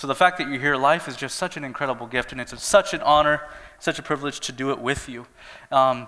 [0.00, 2.58] So the fact that you're here, life is just such an incredible gift, and it's
[2.62, 3.42] such an honor,
[3.80, 5.26] such a privilege to do it with you.
[5.70, 6.06] Um,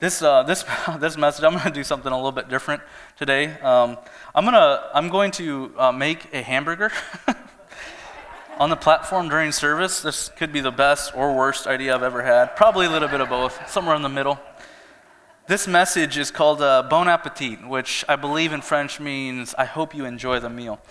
[0.00, 0.66] this, uh, this,
[0.98, 2.82] this message, I'm going to do something a little bit different
[3.16, 3.58] today.
[3.60, 3.96] Um,
[4.34, 6.92] I'm, gonna, I'm going to uh, make a hamburger
[8.58, 10.02] on the platform during service.
[10.02, 12.54] This could be the best or worst idea I've ever had.
[12.54, 14.38] Probably a little bit of both, somewhere in the middle.
[15.46, 19.94] This message is called uh, Bon Appetit, which I believe in French means I hope
[19.94, 20.82] you enjoy the meal.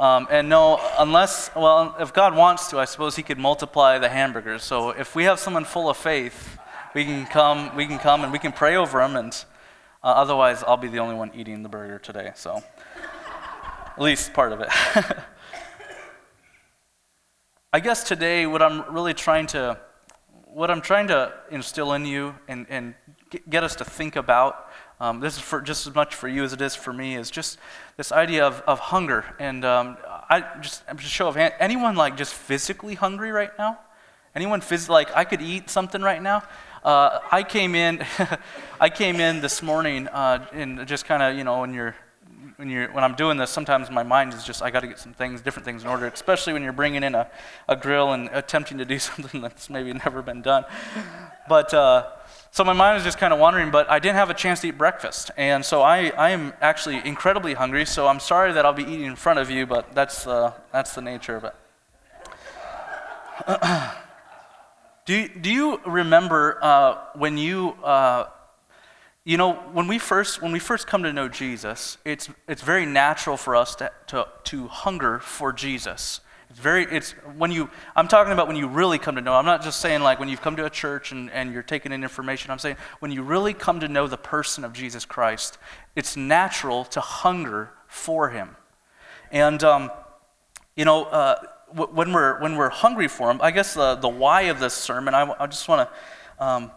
[0.00, 4.08] Um, and no, unless, well, if God wants to, I suppose He could multiply the
[4.08, 4.62] hamburgers.
[4.62, 6.58] So if we have someone full of faith,
[6.94, 9.34] we can come, we can come and we can pray over them, and
[10.02, 12.32] uh, otherwise, I'll be the only one eating the burger today.
[12.34, 12.62] So,
[12.96, 14.70] at least part of it.
[17.74, 19.78] I guess today, what I'm really trying to,
[20.46, 22.94] what I'm trying to instill in you and, and
[23.50, 24.69] get us to think about,
[25.00, 27.30] um, this is for just as much for you as it is for me, is
[27.30, 27.58] just
[27.96, 29.24] this idea of, of hunger.
[29.38, 29.96] And um,
[30.28, 33.78] I just, just show of hand, anyone like just physically hungry right now?
[34.34, 36.42] Anyone phys- like I could eat something right now?
[36.84, 38.04] Uh, I came in,
[38.80, 41.96] I came in this morning, uh, and just kind of, you know, when you're,
[42.56, 44.98] when you're, when I'm doing this, sometimes my mind is just, I got to get
[44.98, 46.06] some things, different things in order.
[46.06, 47.26] Especially when you're bringing in a,
[47.68, 50.64] a grill and attempting to do something that's maybe never been done.
[51.48, 52.08] But uh,
[52.50, 53.70] so my mind is just kind of wandering.
[53.70, 57.00] But I didn't have a chance to eat breakfast, and so I, I am actually
[57.04, 57.84] incredibly hungry.
[57.86, 60.94] So I'm sorry that I'll be eating in front of you, but that's, uh, that's
[60.94, 61.54] the nature of it.
[65.06, 68.26] Do you, do you remember uh, when you, uh,
[69.24, 72.86] you know, when we first when we first come to know Jesus, it's it's very
[72.86, 76.20] natural for us to to, to hunger for Jesus.
[76.50, 79.34] It's very it's when you I'm talking about when you really come to know.
[79.34, 81.92] I'm not just saying like when you've come to a church and, and you're taking
[81.92, 82.50] in information.
[82.50, 85.58] I'm saying when you really come to know the person of Jesus Christ,
[85.94, 88.56] it's natural to hunger for Him,
[89.30, 89.90] and um,
[90.76, 91.04] you know.
[91.04, 91.36] Uh,
[91.72, 95.14] when we're, when we're hungry for Him, I guess the, the why of this sermon,
[95.14, 96.70] I, I just want to, um,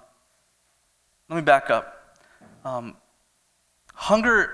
[1.29, 2.15] let me back up.
[2.63, 2.97] Um,
[3.95, 4.53] hunger,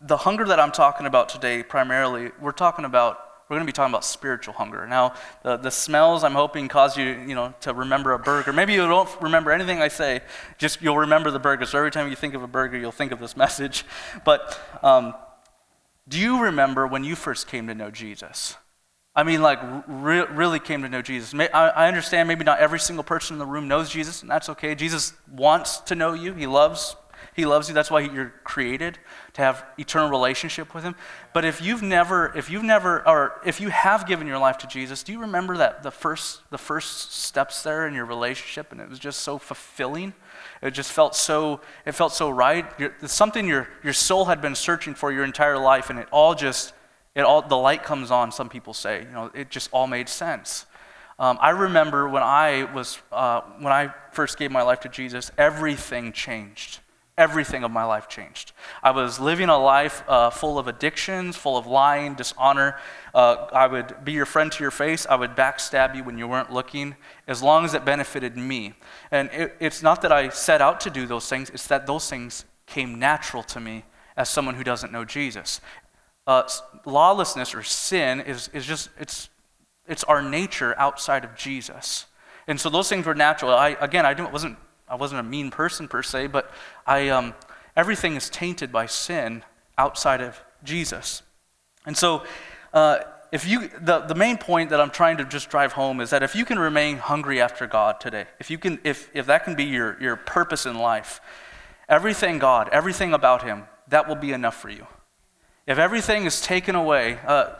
[0.00, 3.74] the hunger that I'm talking about today, primarily, we're talking about, we're going to be
[3.74, 4.86] talking about spiritual hunger.
[4.88, 5.14] Now,
[5.44, 8.52] the, the smells I'm hoping cause you, you know, to remember a burger.
[8.52, 10.22] Maybe you don't remember anything I say,
[10.58, 11.64] just you'll remember the burger.
[11.64, 13.84] So every time you think of a burger, you'll think of this message.
[14.24, 15.14] But um,
[16.08, 18.56] do you remember when you first came to know Jesus?
[19.14, 21.32] I mean, like, re- really came to know Jesus.
[21.34, 24.50] I, I understand maybe not every single person in the room knows Jesus, and that's
[24.50, 24.74] okay.
[24.74, 26.34] Jesus wants to know you.
[26.34, 26.96] He loves,
[27.36, 27.74] he loves you.
[27.74, 28.98] That's why you're created
[29.34, 30.96] to have eternal relationship with Him.
[31.34, 34.66] But if you've never, if you've never, or if you have given your life to
[34.66, 38.80] Jesus, do you remember that the first, the first steps there in your relationship, and
[38.80, 40.14] it was just so fulfilling?
[40.62, 42.64] It just felt so, it felt so right.
[42.78, 46.34] It's something your, your soul had been searching for your entire life, and it all
[46.34, 46.72] just
[47.14, 49.02] it all, the light comes on, some people say.
[49.02, 50.66] You know, it just all made sense.
[51.18, 55.30] Um, I remember when I was uh, when I first gave my life to Jesus,
[55.38, 56.80] everything changed.
[57.18, 58.52] Everything of my life changed.
[58.82, 62.78] I was living a life uh, full of addictions, full of lying, dishonor.
[63.14, 65.06] Uh, I would be your friend to your face.
[65.08, 66.96] I would backstab you when you weren't looking,
[67.26, 68.74] as long as it benefited me.
[69.10, 72.08] And it, it's not that I set out to do those things; it's that those
[72.10, 73.84] things came natural to me
[74.16, 75.60] as someone who doesn't know Jesus
[76.26, 76.42] uh,
[76.84, 79.28] lawlessness or sin is, is just, it's,
[79.86, 82.06] it's our nature outside of Jesus.
[82.48, 83.52] And so those things were natural.
[83.52, 86.50] I, again, I wasn't, I wasn't a mean person per se, but
[86.86, 87.34] I, um,
[87.76, 89.42] everything is tainted by sin
[89.76, 91.22] outside of Jesus.
[91.84, 92.24] And so,
[92.72, 92.98] uh,
[93.32, 96.22] if you, the, the main point that I'm trying to just drive home is that
[96.22, 99.54] if you can remain hungry after God today, if, you can, if, if that can
[99.54, 101.20] be your, your purpose in life,
[101.88, 104.86] everything God, everything about Him, that will be enough for you.
[105.66, 107.54] If everything is taken away, uh,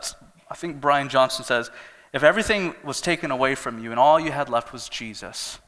[0.49, 1.69] I think Brian Johnson says,
[2.13, 5.59] if everything was taken away from you and all you had left was Jesus,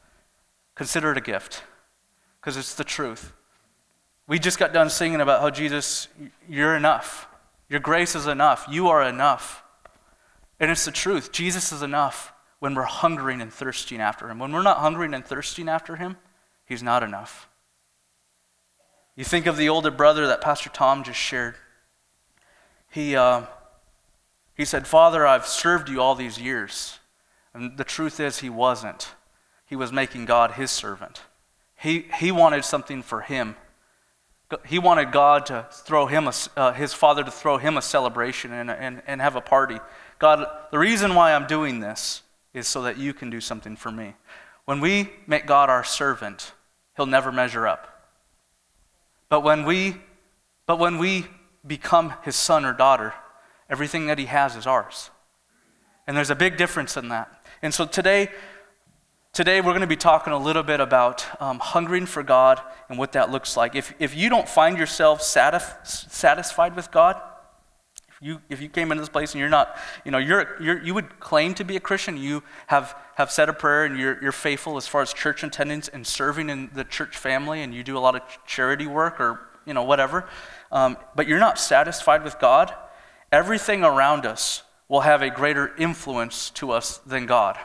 [0.76, 1.64] consider it a gift
[2.40, 3.34] because it's the truth.
[4.30, 6.08] We just got done singing about how Jesus,
[6.48, 7.28] you're enough.
[7.68, 8.66] Your grace is enough.
[8.70, 9.64] You are enough.
[10.62, 11.34] And it's the truth.
[11.34, 14.40] Jesus is enough when we're hungering and thirsting after Him.
[14.40, 16.16] When we're not hungering and thirsting after Him,
[16.66, 17.50] He's not enough.
[19.18, 21.56] You think of the older brother that Pastor Tom just shared
[22.90, 23.44] he, uh,
[24.56, 27.00] he said, Father, I've served you all these years.
[27.54, 29.14] And the truth is, he wasn't.
[29.66, 31.22] He was making God his servant.
[31.76, 33.56] He, he wanted something for him.
[34.66, 38.52] He wanted God to throw him, a, uh, his father to throw him a celebration
[38.52, 39.80] and, and, and have a party.
[40.18, 42.24] God, the reason why I'm doing this
[42.54, 44.16] is so that you can do something for me.
[44.66, 46.54] When we make God our servant,
[46.96, 48.12] he'll never measure up.
[49.30, 49.98] But when we,
[50.66, 51.28] but when we
[51.66, 53.14] become his son or daughter,
[53.70, 55.12] everything that he has is ours.
[56.08, 57.32] And there's a big difference in that.
[57.62, 58.30] And so today,
[59.40, 62.60] today we're going to be talking a little bit about um, hungering for God
[62.90, 63.74] and what that looks like.
[63.74, 67.16] If, if you don't find yourself satisf- satisfied with God,
[68.10, 70.84] if you, if you came into this place and you're not, you know, you're, you're,
[70.84, 74.22] you would claim to be a Christian, you have, have said a prayer and you're,
[74.22, 77.82] you're faithful as far as church attendance and serving in the church family and you
[77.82, 80.28] do a lot of charity work or, you know, whatever,
[80.70, 82.74] um, but you're not satisfied with God,
[83.32, 87.58] everything around us will have a greater influence to us than God.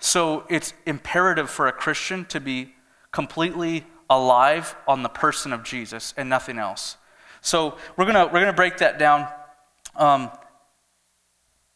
[0.00, 2.74] So it's imperative for a Christian to be
[3.12, 6.96] completely alive on the person of Jesus and nothing else.
[7.42, 9.28] So we're gonna we're gonna break that down.
[9.94, 10.30] Um,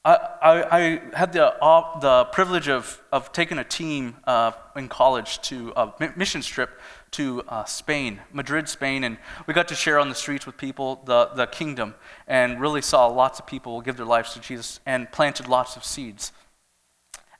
[0.06, 4.88] I, I, I, had the, uh, the privilege of, of taking a team uh, in
[4.88, 6.78] college to a mission trip
[7.12, 9.16] to uh, Spain, Madrid, Spain, and
[9.46, 11.94] we got to share on the streets with people the, the kingdom
[12.26, 15.84] and really saw lots of people give their lives to Jesus and planted lots of
[15.84, 16.32] seeds.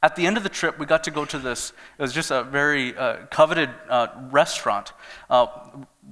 [0.05, 2.31] At the end of the trip, we got to go to this, it was just
[2.31, 4.93] a very uh, coveted uh, restaurant.
[5.31, 5.47] Uh,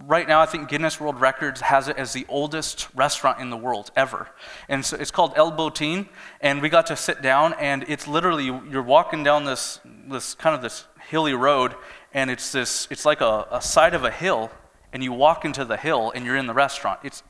[0.07, 3.57] right now, I think Guinness World Records has it as the oldest restaurant in the
[3.59, 4.31] world ever.
[4.67, 6.09] And so it's called El Botín,
[6.41, 9.79] and we got to sit down, and it's literally, you're walking down this,
[10.09, 11.75] this kind of this hilly road,
[12.15, 14.51] and it's this it's like a, a side of a hill
[14.93, 17.23] and you walk into the hill and you're in the restaurant it's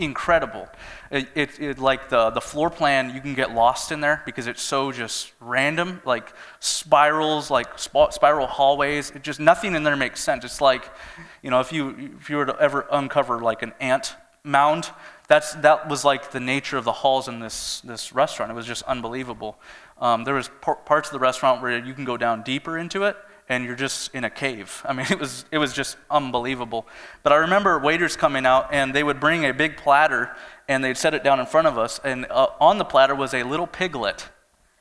[0.00, 0.68] incredible.
[1.10, 4.46] It, it, it, like the, the floor plan you can get lost in there because
[4.46, 9.10] it's so just random like spirals like sp- spiral hallways.
[9.10, 10.44] It just nothing in there makes sense.
[10.44, 10.90] It's like
[11.42, 14.90] you know if you if you were to ever uncover like an ant mound
[15.28, 18.50] that's that was like the nature of the halls in this this restaurant.
[18.50, 19.58] It was just unbelievable.
[19.98, 23.04] Um, there was par- parts of the restaurant where you can go down deeper into
[23.04, 23.16] it
[23.50, 24.80] and you're just in a cave.
[24.86, 26.86] I mean, it was, it was just unbelievable.
[27.22, 30.34] But I remember waiters coming out, and they would bring a big platter,
[30.68, 33.34] and they'd set it down in front of us, and uh, on the platter was
[33.34, 34.28] a little piglet.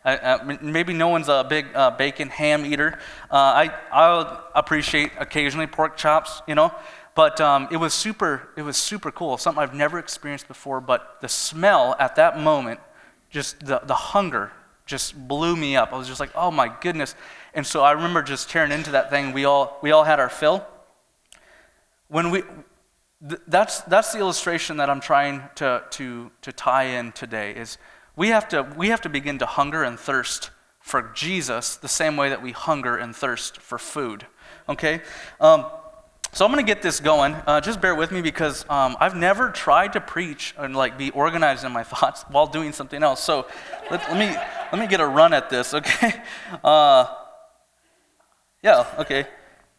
[0.06, 2.98] Uh, maybe no one's a big uh, bacon ham eater.
[3.30, 6.74] Uh, I I appreciate occasionally pork chops, you know,
[7.16, 9.38] but um, it was super it was super cool.
[9.38, 10.80] Something I've never experienced before.
[10.80, 12.80] But the smell at that moment,
[13.30, 14.54] just the the hunger,
[14.86, 15.92] just blew me up.
[15.92, 17.14] I was just like, oh my goodness.
[17.54, 19.34] And so I remember just tearing into that thing.
[19.34, 20.66] We all, we all had our fill.
[22.08, 22.44] When we,
[23.28, 27.78] th- that's, that's the illustration that I'm trying to, to, to tie in today is
[28.16, 32.18] we have, to, we have to begin to hunger and thirst for Jesus the same
[32.18, 34.26] way that we hunger and thirst for food.
[34.68, 35.02] Okay?
[35.40, 35.66] Um,
[36.32, 37.34] so I'm going to get this going.
[37.48, 41.10] Uh, just bear with me because um, I've never tried to preach and like be
[41.12, 43.24] organized in my thoughts while doing something else.
[43.24, 43.48] So
[43.90, 44.36] let, let me
[44.72, 46.22] let me get a run at this, okay?
[46.64, 47.08] Uh,
[48.62, 49.26] yeah, okay.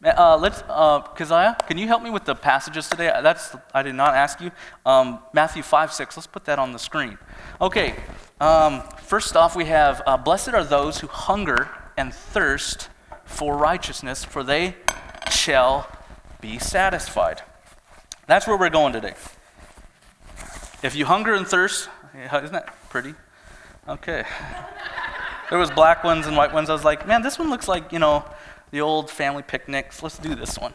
[0.03, 3.11] Uh, let's, uh, Keziah, can you help me with the passages today?
[3.21, 4.51] That's, I did not ask you.
[4.83, 7.19] Um, Matthew 5, 6, let's put that on the screen.
[7.59, 7.93] Okay,
[8.39, 12.89] um, first off, we have, uh, Blessed are those who hunger and thirst
[13.25, 14.75] for righteousness, for they
[15.29, 15.87] shall
[16.41, 17.43] be satisfied.
[18.25, 19.13] That's where we're going today.
[20.81, 23.13] If you hunger and thirst, isn't that pretty?
[23.87, 24.23] Okay.
[25.51, 26.71] there was black ones and white ones.
[26.71, 28.25] I was like, man, this one looks like, you know,
[28.71, 30.01] the old family picnics.
[30.01, 30.73] Let's do this one.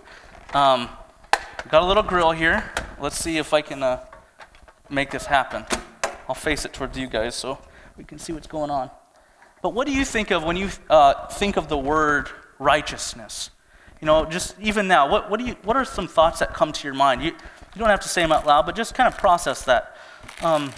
[0.54, 0.88] Um,
[1.68, 2.64] got a little grill here.
[3.00, 4.04] Let's see if I can uh,
[4.88, 5.64] make this happen.
[6.28, 7.58] I'll face it towards you guys so
[7.96, 8.90] we can see what's going on.
[9.62, 13.50] But what do you think of when you uh, think of the word righteousness?
[14.00, 16.72] You know, just even now, what, what, do you, what are some thoughts that come
[16.72, 17.22] to your mind?
[17.22, 19.96] You, you don't have to say them out loud, but just kind of process that.
[20.42, 20.72] Um,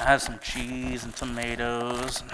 [0.00, 2.22] I have some cheese and tomatoes.
[2.22, 2.30] And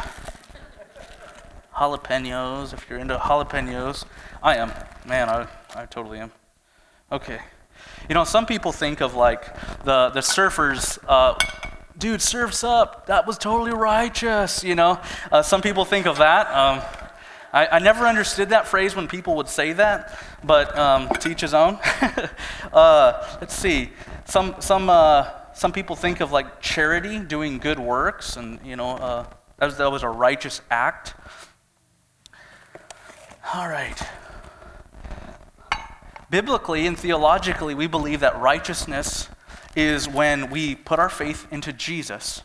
[1.74, 4.04] jalapenos, if you're into jalapenos.
[4.42, 4.72] I am.
[5.06, 6.32] Man, I, I totally am.
[7.10, 7.38] Okay.
[8.08, 9.54] You know, some people think of like
[9.84, 11.36] the, the surfers, uh,
[11.98, 13.06] dude, surf's up.
[13.06, 15.00] That was totally righteous, you know.
[15.32, 16.46] Uh, some people think of that.
[16.48, 16.82] Um,
[17.52, 21.54] I, I, never understood that phrase when people would say that, but um, teach his
[21.54, 21.78] own.
[22.72, 23.90] uh, let's see.
[24.24, 28.96] Some, some, uh, some people think of like charity, doing good works, and, you know,
[28.96, 29.26] uh,
[29.58, 31.14] that was, that was a righteous act.
[33.54, 34.02] All right.
[36.28, 39.28] Biblically and theologically, we believe that righteousness
[39.76, 42.42] is when we put our faith into Jesus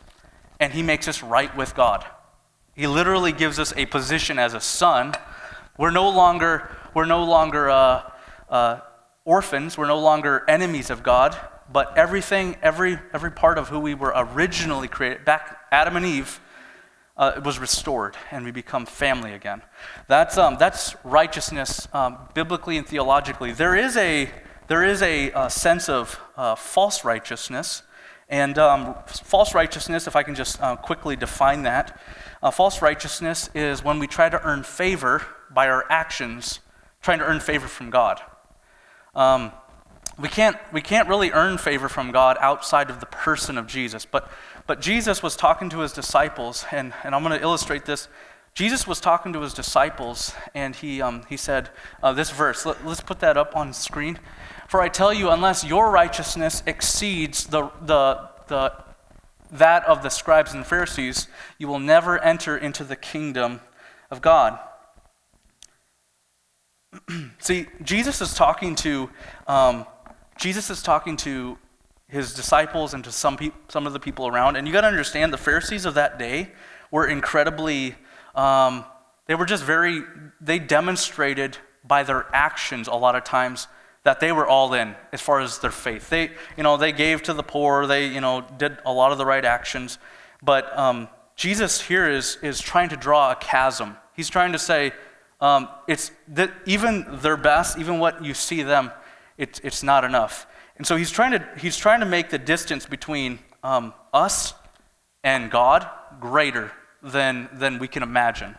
[0.60, 2.06] and he makes us right with God.
[2.76, 5.14] He literally gives us a position as a son.
[5.76, 8.08] We're no longer, we're no longer uh,
[8.48, 8.80] uh,
[9.24, 11.36] orphans, we're no longer enemies of God,
[11.72, 16.40] but everything, every, every part of who we were originally created, back Adam and Eve,
[17.20, 19.62] uh, it was restored and we become family again.
[20.08, 23.52] That's, um, that's righteousness um, biblically and theologically.
[23.52, 24.30] There is a,
[24.66, 27.82] there is a, a sense of uh, false righteousness.
[28.28, 31.98] And um, false righteousness, if I can just uh, quickly define that,
[32.42, 35.20] Uh, false righteousness is when we try to earn favor
[35.54, 36.60] by our actions,
[37.02, 38.16] trying to earn favor from God.
[39.14, 39.52] Um,
[40.18, 44.06] we can't, we can't really earn favor from God outside of the person of Jesus.
[44.06, 44.24] But,
[44.70, 48.06] but Jesus was talking to his disciples, and, and I'm going to illustrate this.
[48.54, 51.70] Jesus was talking to his disciples, and he, um, he said
[52.04, 52.64] uh, this verse.
[52.64, 54.20] Let, us put that up on screen.
[54.68, 58.72] For I tell you, unless your righteousness exceeds the, the, the,
[59.50, 61.26] that of the scribes and Pharisees,
[61.58, 63.58] you will never enter into the kingdom
[64.08, 64.56] of God.
[67.40, 69.10] See, Jesus is talking to
[69.48, 69.84] um,
[70.38, 71.58] Jesus is talking to
[72.10, 74.56] his disciples and to some, pe- some of the people around.
[74.56, 76.52] And you got to understand the Pharisees of that day
[76.90, 77.94] were incredibly,
[78.34, 78.84] um,
[79.26, 80.02] they were just very,
[80.40, 83.68] they demonstrated by their actions a lot of times
[84.02, 86.08] that they were all in as far as their faith.
[86.08, 89.18] They, you know, they gave to the poor, they, you know, did a lot of
[89.18, 89.98] the right actions.
[90.42, 93.96] But um, Jesus here is, is trying to draw a chasm.
[94.14, 94.92] He's trying to say,
[95.40, 98.90] um, it's that even their best, even what you see them,
[99.38, 100.46] it's, it's not enough.
[100.80, 104.54] And so he's trying to, he's trying to make the distance between um, us
[105.22, 105.86] and God
[106.20, 106.72] greater
[107.02, 108.54] than, than we can imagine.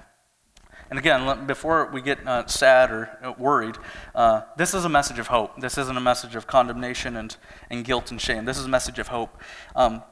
[0.91, 3.75] And again, before we get uh, sad or uh, worried,
[4.13, 5.59] uh, this is a message of hope.
[5.59, 7.35] This isn't a message of condemnation and,
[7.71, 8.45] and guilt and shame.
[8.45, 9.41] This is a message of hope.
[9.75, 10.03] Um,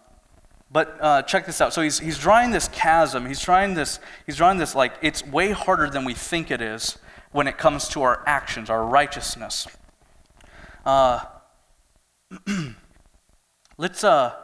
[0.71, 1.75] but uh, check this out.
[1.75, 3.27] So he's, he's drawing this chasm.
[3.27, 6.97] He's drawing this, he's drawing this like it's way harder than we think it is
[7.31, 9.67] when it comes to our actions, our righteousness.
[10.83, 11.19] Uh,
[13.77, 14.35] let's, uh,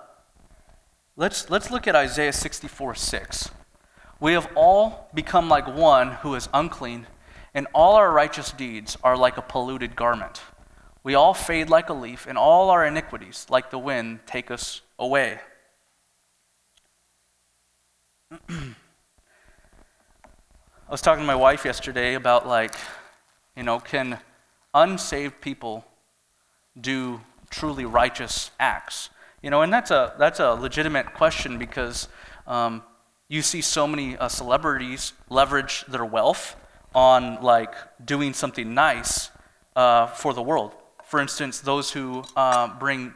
[1.16, 3.50] let's, let's look at Isaiah 64 6.
[4.20, 7.06] We have all become like one who is unclean,
[7.54, 10.42] and all our righteous deeds are like a polluted garment.
[11.04, 14.82] We all fade like a leaf, and all our iniquities, like the wind, take us
[14.98, 15.40] away.
[18.50, 18.74] I
[20.90, 22.74] was talking to my wife yesterday about, like,
[23.56, 24.20] you know, can
[24.74, 25.86] unsaved people
[26.80, 27.22] do
[27.56, 29.10] truly righteous acts?
[29.42, 32.10] You know, and that's a, that's a legitimate question because
[32.48, 32.84] um,
[33.30, 36.56] you see so many uh, celebrities leverage their wealth
[36.94, 39.30] on like doing something nice
[39.76, 40.74] uh, for the world.
[41.06, 43.14] For instance, those who uh, bring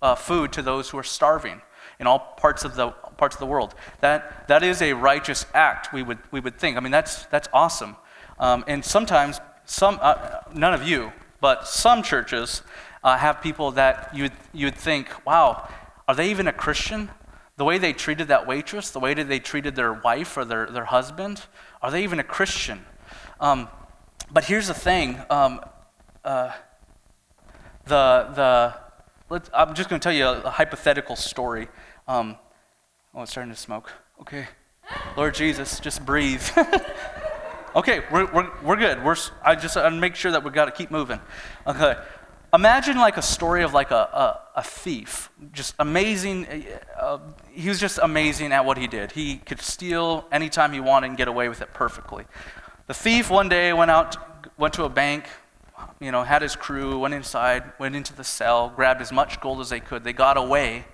[0.00, 1.60] uh, food to those who are starving
[1.98, 3.74] in all parts of the parts of the world.
[4.00, 5.92] That that is a righteous act.
[5.92, 6.76] We would we would think.
[6.76, 7.96] I mean, that's that's awesome.
[8.38, 12.62] Um, and sometimes some uh, none of you but some churches
[13.02, 15.68] uh, have people that you'd, you'd think, wow,
[16.06, 17.10] are they even a Christian?
[17.56, 20.66] The way they treated that waitress, the way that they treated their wife or their,
[20.66, 21.42] their husband,
[21.82, 22.84] are they even a Christian?
[23.40, 23.68] Um,
[24.30, 25.60] but here's the thing um,
[26.24, 26.52] uh,
[27.86, 28.74] the,
[29.30, 31.68] the, I'm just going to tell you a, a hypothetical story.
[32.06, 32.36] Um,
[33.14, 33.92] oh, it's starting to smoke.
[34.20, 34.46] Okay.
[35.16, 36.42] Lord Jesus, just breathe.
[37.76, 39.04] Okay, we're, we're, we're good.
[39.04, 39.14] We're,
[39.44, 41.20] I just I make sure that we've got to keep moving.
[41.68, 41.94] Okay.
[42.52, 45.30] Imagine like a story of like a, a, a thief.
[45.52, 46.64] Just amazing.
[46.98, 47.18] Uh,
[47.52, 49.12] he was just amazing at what he did.
[49.12, 52.24] He could steal anytime he wanted and get away with it perfectly.
[52.88, 54.16] The thief one day went out,
[54.58, 55.26] went to a bank,
[56.00, 59.60] you know, had his crew, went inside, went into the cell, grabbed as much gold
[59.60, 60.02] as they could.
[60.02, 60.86] They got away.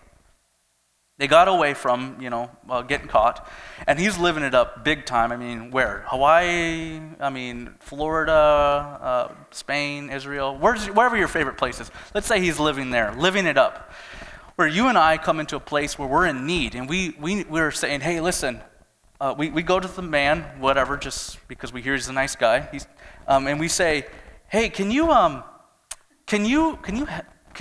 [1.18, 3.49] They got away from, you know, uh, getting caught.
[3.87, 5.32] And he's living it up big time.
[5.32, 6.04] I mean, where?
[6.08, 11.90] Hawaii, I mean, Florida, uh, Spain, Israel, where's, wherever your favorite place is.
[12.12, 13.92] Let's say he's living there, living it up.
[14.56, 17.44] Where you and I come into a place where we're in need and we, we,
[17.44, 18.61] we're saying, hey, listen,
[19.18, 22.37] uh, we, we go to the man, whatever, just because we hear he's a nice
[22.37, 22.87] guy, he's,
[23.26, 24.06] um, and we say,
[24.49, 25.44] hey, can you, um,
[26.26, 27.08] can you, can you,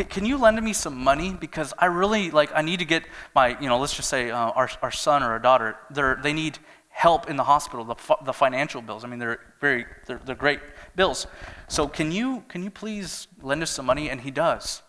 [0.03, 1.33] can, you lend me some money?
[1.33, 4.37] Because I really like I need to get my you know let's just say uh,
[4.51, 6.59] our our son or our daughter they they need
[6.89, 9.03] help in the hospital the the financial bills.
[9.03, 10.59] I mean they're very they're, they're great
[10.95, 11.27] bills.
[11.67, 14.09] So can you can you please lend us some money?
[14.09, 14.81] And he does.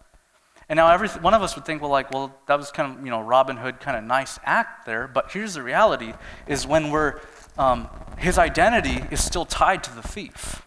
[0.68, 3.04] And now every one of us would think well like well that was kind of
[3.04, 5.06] you know Robin Hood kind of nice act there.
[5.06, 6.14] But here's the reality
[6.48, 7.20] is when we're
[7.58, 10.62] um, his identity is still tied to the thief.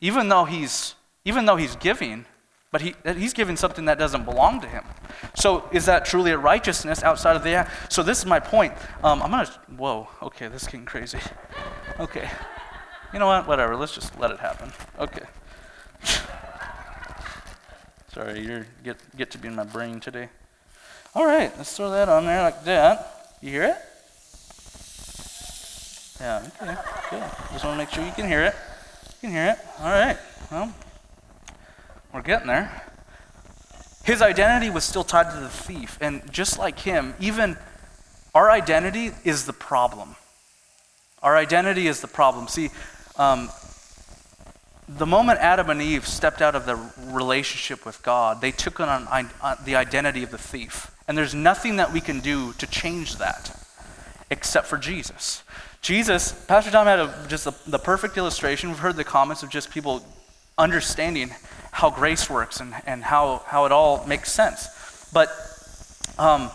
[0.00, 2.26] Even though he's even though he's giving
[2.74, 4.82] but he, he's giving something that doesn't belong to him.
[5.36, 7.92] So is that truly a righteousness outside of the act?
[7.92, 8.72] So this is my point.
[9.04, 11.20] Um, I'm going to, whoa, okay, this is getting crazy.
[12.00, 12.28] Okay.
[13.12, 13.46] You know what?
[13.46, 13.76] Whatever.
[13.76, 14.72] Let's just let it happen.
[14.98, 15.22] Okay.
[18.12, 20.28] Sorry, you get, get to be in my brain today.
[21.14, 23.36] All right, let's throw that on there like that.
[23.40, 23.76] You hear it?
[26.20, 26.76] Yeah, okay,
[27.10, 27.22] good.
[27.52, 28.54] Just want to make sure you can hear it.
[29.22, 29.58] You can hear it.
[29.78, 30.18] All right.
[30.50, 30.74] Well,
[32.14, 32.82] we're getting there.
[34.04, 35.98] His identity was still tied to the thief.
[36.00, 37.58] And just like him, even,
[38.34, 40.16] Our identity is the problem.
[41.22, 42.48] Our identity is the problem.
[42.48, 42.70] See,
[43.16, 43.48] um,
[44.88, 46.76] the moment Adam and Eve stepped out of the
[47.12, 50.90] relationship with God, they took on, on, on the identity of the thief.
[51.06, 53.56] And there's nothing that we can do to change that
[54.30, 55.42] except for Jesus.
[55.80, 58.68] Jesus, Pastor Tom had a, just a, the perfect illustration.
[58.68, 60.02] We've heard the comments of just people
[60.56, 61.30] understanding
[61.72, 64.68] how grace works and, and how, how it all makes sense.
[65.12, 65.28] But
[66.18, 66.50] um,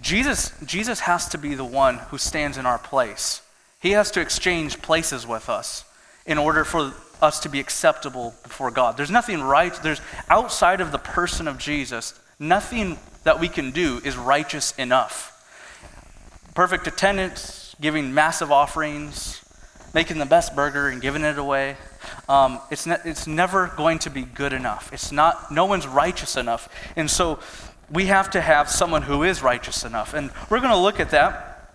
[0.00, 3.42] Jesus, Jesus has to be the one who stands in our place.
[3.80, 5.84] He has to exchange places with us
[6.24, 8.96] in order for us to be acceptable before God.
[8.96, 14.00] There's nothing right, there's outside of the person of Jesus, nothing that we can do
[14.04, 15.28] is righteous enough.
[16.54, 19.41] Perfect attendance, giving massive offerings,
[19.94, 21.76] making the best burger and giving it away.
[22.28, 24.92] Um, it's, ne- it's never going to be good enough.
[24.92, 26.68] It's not, no one's righteous enough.
[26.96, 27.38] And so
[27.90, 30.14] we have to have someone who is righteous enough.
[30.14, 31.74] And we're going to look at that.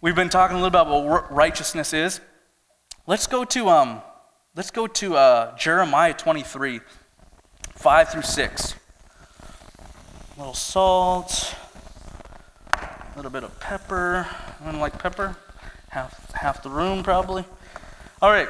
[0.00, 2.20] We've been talking a little about what righteousness is.
[3.06, 4.02] Let's go to, um,
[4.54, 6.80] let's go to uh, Jeremiah 23,
[7.74, 8.74] 5 through 6.
[10.36, 11.54] A little salt,
[12.72, 14.26] a little bit of pepper.
[14.62, 15.36] Anyone like pepper?
[15.90, 17.44] Half, half the room, probably.
[18.22, 18.46] All right,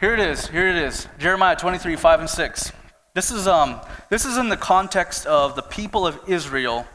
[0.00, 0.48] here it is.
[0.48, 1.08] Here it is.
[1.18, 2.72] Jeremiah 23, 5 and 6.
[3.14, 6.86] This is, um, this is in the context of the people of Israel.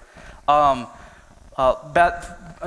[0.48, 0.86] Um,
[1.58, 1.76] uh,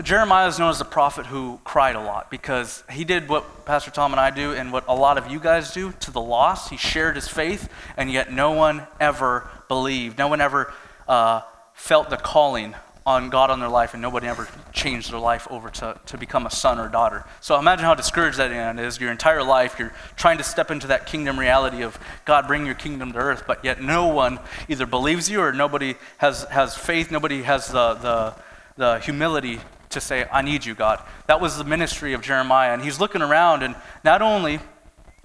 [0.02, 3.92] Jeremiah is known as the prophet who cried a lot because he did what Pastor
[3.92, 6.70] Tom and I do and what a lot of you guys do to the lost.
[6.70, 10.18] He shared his faith, and yet no one ever believed.
[10.18, 10.72] No one ever
[11.06, 15.48] uh, felt the calling on God on their life, and nobody ever changed their life
[15.50, 17.24] over to, to become a son or daughter.
[17.40, 19.00] So imagine how discouraged that is.
[19.00, 22.76] Your entire life, you're trying to step into that kingdom reality of God, bring your
[22.76, 27.10] kingdom to earth, but yet no one either believes you or nobody has, has faith,
[27.10, 28.34] nobody has the, the,
[28.76, 29.58] the humility
[29.90, 31.02] to say, I need you, God.
[31.26, 32.72] That was the ministry of Jeremiah.
[32.72, 34.60] And he's looking around, and not only,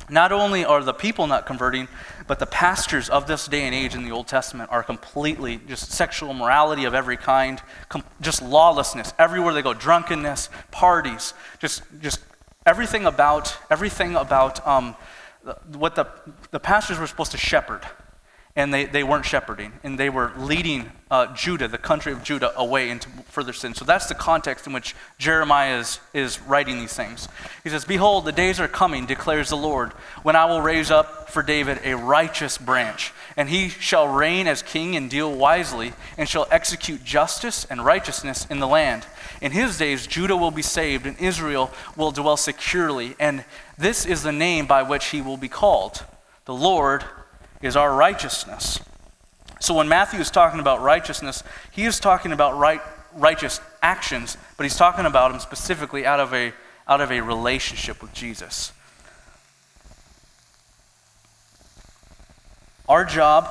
[0.10, 1.88] not only are the people not converting,
[2.28, 5.92] but the pastors of this day and age in the Old Testament are completely just
[5.92, 9.13] sexual morality of every kind, com- just lawlessness.
[9.18, 12.20] Everywhere they go, drunkenness, parties, just, just
[12.66, 14.96] everything about, everything about um,
[15.74, 16.06] what the,
[16.52, 17.86] the pastors were supposed to shepherd
[18.58, 22.52] and they, they weren't shepherding, and they were leading uh, Judah, the country of Judah,
[22.58, 23.76] away into further sin.
[23.76, 27.30] So that's the context in which Jeremiah is, is writing these things.
[27.63, 29.91] He says, Behold, the days are coming, declares the Lord,
[30.24, 34.63] when I will raise up for David a righteous branch, and he shall reign as
[34.63, 39.06] king and deal wisely, and shall execute justice and righteousness in the land.
[39.39, 43.46] In his days, Judah will be saved, and Israel will dwell securely, and
[43.78, 46.04] this is the name by which he will be called.
[46.46, 47.04] The Lord
[47.62, 48.80] is our righteousness.
[49.60, 52.82] So when Matthew is talking about righteousness, he is talking about right,
[53.15, 56.54] righteous actions, but he's talking about them specifically out of a,
[56.88, 58.72] out of a relationship with Jesus.
[62.88, 63.50] Our job,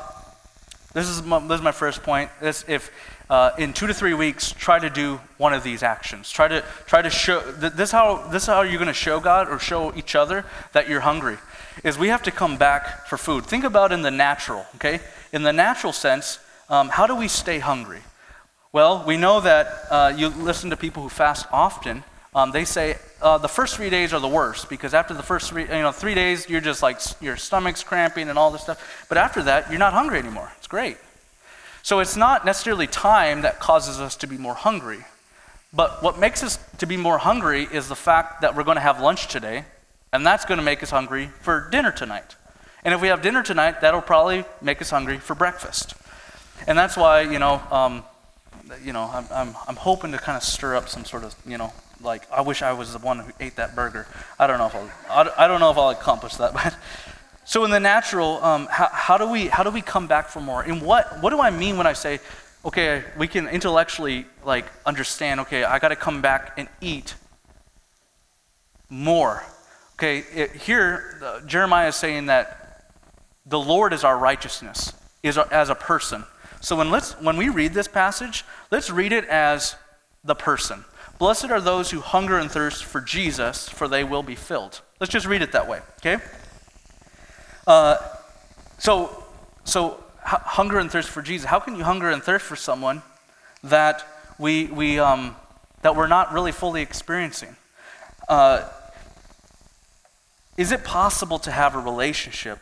[0.94, 2.90] this is my, this is my first point, is if
[3.28, 6.30] uh, in two to three weeks, try to do one of these actions.
[6.30, 9.48] Try to, try to show, this, how, this is how you're going to show God
[9.48, 11.36] or show each other that you're hungry
[11.84, 13.44] is we have to come back for food.
[13.46, 15.00] Think about in the natural, okay?
[15.32, 18.00] In the natural sense, um, how do we stay hungry?
[18.72, 22.04] Well, we know that uh, you listen to people who fast often.
[22.34, 25.48] Um, they say uh, the first three days are the worst because after the first
[25.48, 29.06] three, you know, three days, you're just like your stomach's cramping and all this stuff.
[29.08, 30.52] But after that, you're not hungry anymore.
[30.58, 30.98] It's great.
[31.82, 35.04] So it's not necessarily time that causes us to be more hungry.
[35.72, 38.82] But what makes us to be more hungry is the fact that we're going to
[38.82, 39.64] have lunch today
[40.16, 42.34] and that's going to make us hungry for dinner tonight.
[42.84, 45.94] And if we have dinner tonight, that'll probably make us hungry for breakfast.
[46.66, 48.02] And that's why, you know, um,
[48.82, 51.58] you know, I'm, I'm, I'm hoping to kind of stir up some sort of, you
[51.58, 54.06] know, like, I wish I was the one who ate that burger.
[54.38, 54.74] I don't know if
[55.10, 56.52] I'll, I don't know if I'll accomplish that.
[56.64, 56.74] But
[57.44, 60.40] so in the natural, um, how, how, do we, how do we come back for
[60.40, 60.62] more?
[60.62, 62.20] And what, what do I mean when I say,
[62.64, 67.14] okay, we can intellectually, like, understand, okay, I got to come back and eat
[68.88, 69.44] more
[69.98, 72.92] Okay, it, here uh, Jeremiah is saying that
[73.46, 76.24] the Lord is our righteousness, is as a person.
[76.60, 79.76] So when let's when we read this passage, let's read it as
[80.22, 80.84] the person.
[81.18, 84.82] Blessed are those who hunger and thirst for Jesus, for they will be filled.
[85.00, 86.22] Let's just read it that way, okay?
[87.66, 87.96] Uh,
[88.78, 89.24] so,
[89.64, 91.48] so h- hunger and thirst for Jesus.
[91.48, 93.02] How can you hunger and thirst for someone
[93.62, 94.06] that
[94.38, 95.36] we, we um,
[95.80, 97.56] that we're not really fully experiencing?
[98.28, 98.68] Uh,
[100.56, 102.58] is it possible to have a relationship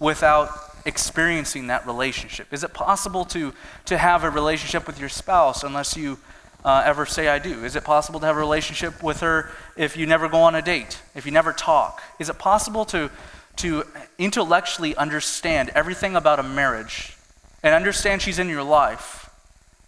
[0.00, 0.50] without
[0.84, 2.52] experiencing that relationship?
[2.52, 3.52] Is it possible to,
[3.86, 6.18] to have a relationship with your spouse unless you
[6.64, 7.64] uh, ever say I do?
[7.64, 10.62] Is it possible to have a relationship with her if you never go on a
[10.62, 12.02] date, if you never talk?
[12.18, 13.10] Is it possible to,
[13.56, 13.84] to
[14.18, 17.16] intellectually understand everything about a marriage
[17.62, 19.30] and understand she's in your life,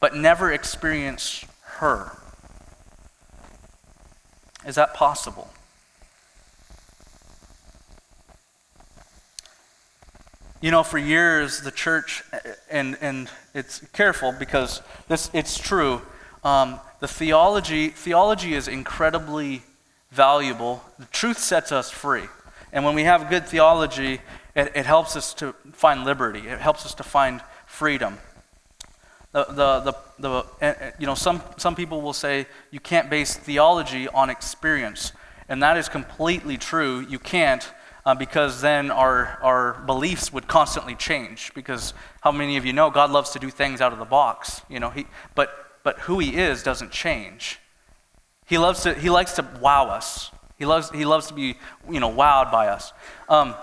[0.01, 2.17] but never experience her?
[4.67, 5.51] Is that possible?
[10.67, 12.25] You know, for years, the church,
[12.69, 16.03] and, and it's careful because this, it's true,
[16.43, 19.63] um, the theology, theology is incredibly
[20.11, 20.83] valuable.
[20.99, 22.25] The truth sets us free.
[22.73, 24.15] And when we have good theology,
[24.57, 26.49] it, it helps us to find liberty.
[26.49, 28.19] It helps us to find freedom.
[29.31, 33.09] The, the, the, the, eh, eh, you know, some, some people will say you can't
[33.09, 35.13] base theology on experience.
[35.49, 37.07] And that is completely true.
[37.09, 37.71] You can't
[38.07, 41.53] uh, because then our, our beliefs would constantly change.
[41.55, 44.63] Because how many of you know God loves to do things out of the box?
[44.71, 45.51] You know, he, but,
[45.83, 47.59] but who He is doesn't change.
[48.47, 50.31] He, loves to, he likes to wow us.
[50.57, 51.57] He loves, he loves to be,
[51.91, 52.93] you know, wowed by us.
[53.29, 53.57] Um,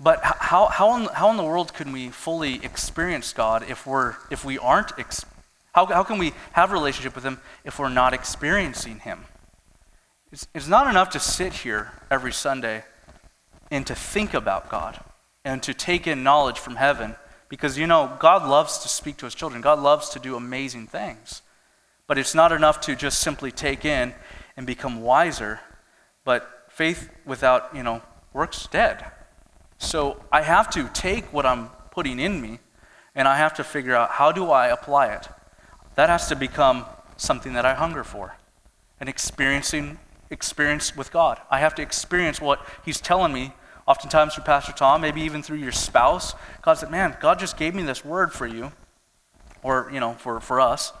[0.00, 4.16] but how, how, in, how in the world can we fully experience God if, we're,
[4.32, 5.24] if we aren't, ex-
[5.70, 9.24] how, how can we have a relationship with Him if we're not experiencing Him?
[10.32, 12.84] It's, it's not enough to sit here every Sunday
[13.70, 14.98] and to think about God
[15.44, 17.16] and to take in knowledge from heaven
[17.50, 19.60] because, you know, God loves to speak to his children.
[19.60, 21.42] God loves to do amazing things.
[22.06, 24.14] But it's not enough to just simply take in
[24.56, 25.60] and become wiser.
[26.24, 28.00] But faith without, you know,
[28.32, 29.04] works dead.
[29.76, 32.60] So I have to take what I'm putting in me
[33.14, 35.28] and I have to figure out how do I apply it.
[35.96, 36.86] That has to become
[37.18, 38.36] something that I hunger for
[38.98, 39.98] and experiencing
[40.32, 41.40] experience with God.
[41.50, 43.52] I have to experience what He's telling me,
[43.86, 46.34] oftentimes through Pastor Tom, maybe even through your spouse.
[46.62, 48.72] God said, Man, God just gave me this word for you,
[49.62, 50.92] or, you know, for, for us.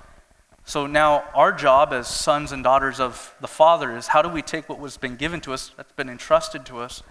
[0.64, 4.42] So now our job as sons and daughters of the Father is how do we
[4.42, 7.02] take what was been given to us, that's been entrusted to us,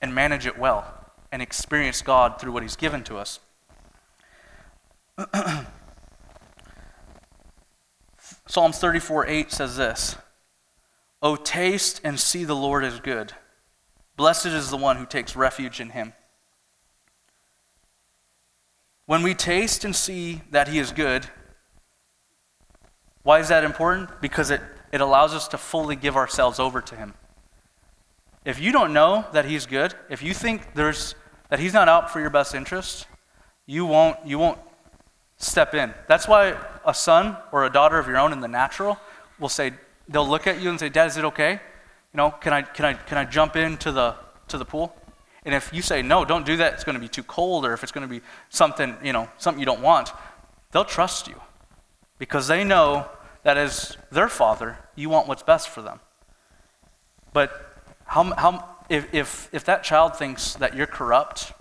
[0.00, 0.92] and manage it well
[1.30, 3.38] and experience God through what He's given to us.
[8.48, 10.16] Psalms 34 8 says this
[11.28, 13.32] Oh, taste and see the Lord is good.
[14.14, 16.12] Blessed is the one who takes refuge in him.
[19.06, 21.26] When we taste and see that he is good,
[23.24, 24.20] why is that important?
[24.20, 24.60] Because it,
[24.92, 27.14] it allows us to fully give ourselves over to him.
[28.44, 31.16] If you don't know that he's good, if you think there's
[31.48, 33.08] that he's not out for your best interest,
[33.66, 34.60] you won't you won't
[35.38, 35.92] step in.
[36.06, 39.00] That's why a son or a daughter of your own in the natural
[39.40, 39.72] will say,
[40.08, 41.52] they'll look at you and say, Dad, is it okay?
[41.52, 44.14] You know, can I, can I, can I jump into the,
[44.48, 44.96] to the pool?
[45.44, 47.72] And if you say, no, don't do that, it's going to be too cold, or
[47.72, 50.10] if it's going to be something, you know, something you don't want,
[50.72, 51.40] they'll trust you
[52.18, 53.06] because they know
[53.44, 56.00] that as their father, you want what's best for them.
[57.32, 61.52] But how, how, if, if, if that child thinks that you're corrupt,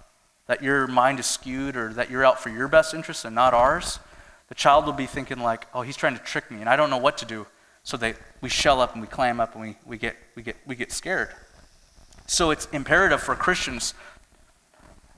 [0.48, 3.54] that your mind is skewed, or that you're out for your best interests and not
[3.54, 4.00] ours,
[4.48, 6.90] the child will be thinking like, oh, he's trying to trick me, and I don't
[6.90, 7.46] know what to do.
[7.86, 8.00] So
[8.41, 10.91] we shell up and we clam up and we, we, get, we, get, we get
[10.91, 11.30] scared.
[12.26, 13.93] So it's imperative for Christians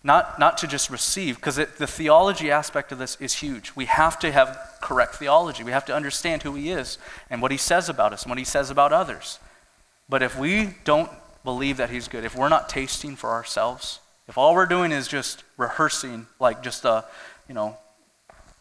[0.04, 3.76] not, not to just receive, because the theology aspect of this is huge.
[3.76, 5.64] We have to have correct theology.
[5.64, 6.98] We have to understand who He is
[7.30, 9.40] and what He says about us and what He says about others.
[10.08, 11.10] But if we don't
[11.44, 15.08] believe that He's good, if we're not tasting for ourselves, if all we're doing is
[15.08, 17.02] just rehearsing, like just, uh,
[17.48, 17.78] you know,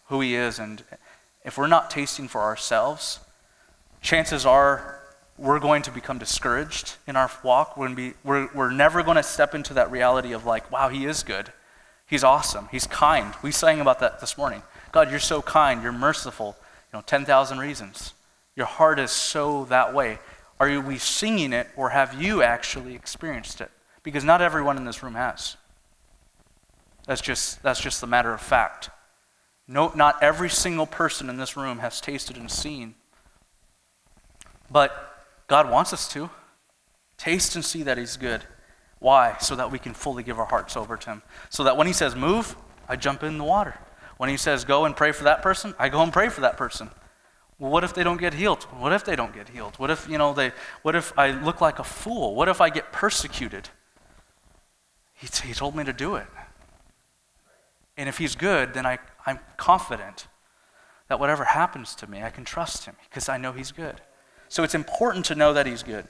[0.07, 0.83] who He is, and
[1.45, 3.21] if we're not tasting for ourselves,
[4.01, 4.97] chances are
[5.39, 7.77] we're going to become discouraged in our walk.
[7.77, 11.05] We're, be, we're, we're never going to step into that reality of, like, wow, he
[11.05, 11.53] is good.
[12.07, 12.69] He's awesome.
[12.71, 13.35] He's kind.
[13.43, 14.63] We sang about that this morning.
[14.93, 15.83] God, you're so kind.
[15.83, 16.57] You're merciful.
[16.93, 18.15] You know, 10,000 reasons.
[18.55, 20.19] Your heart is so that way.
[20.59, 23.71] Are we singing it or have you actually experienced it?
[24.03, 25.57] Because not everyone in this room has.
[27.07, 28.89] That's just, that's just the matter of fact.
[29.69, 32.95] No, not every single person in this room has tasted and seen
[34.71, 36.31] but God wants us to.
[37.17, 38.43] Taste and see that He's good.
[38.99, 39.37] Why?
[39.41, 41.23] So that we can fully give our hearts over to Him.
[41.51, 42.57] So that when He says move,
[42.89, 43.79] I jump in the water.
[44.17, 46.57] When He says go and pray for that person, I go and pray for that
[46.57, 46.91] person.
[47.59, 48.65] Well, what if they don't get healed?
[48.65, 49.77] What if they don't get healed?
[49.79, 50.53] What if, you know, they,
[50.83, 52.35] what if I look like a fool?
[52.35, 53.71] What if I get persecuted?
[55.15, 56.27] He, he told me to do it.
[57.97, 60.27] And if he's good, then I, I'm confident
[61.09, 64.03] that whatever happens to me, I can trust him because I know he's good.
[64.49, 66.07] So it's important to know that He's good.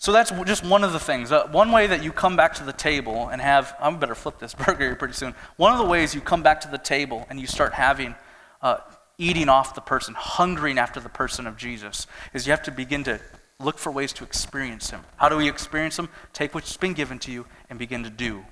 [0.00, 1.32] So that's just one of the things.
[1.32, 4.38] Uh, one way that you come back to the table and have, I'm better flip
[4.38, 5.34] this burger here pretty soon.
[5.56, 8.14] One of the ways you come back to the table and you start having,
[8.62, 8.78] uh,
[9.18, 13.02] eating off the person, hungering after the person of Jesus, is you have to begin
[13.04, 13.20] to
[13.58, 15.00] look for ways to experience Him.
[15.16, 16.08] How do we experience Him?
[16.32, 18.44] Take what's been given to you and begin to do.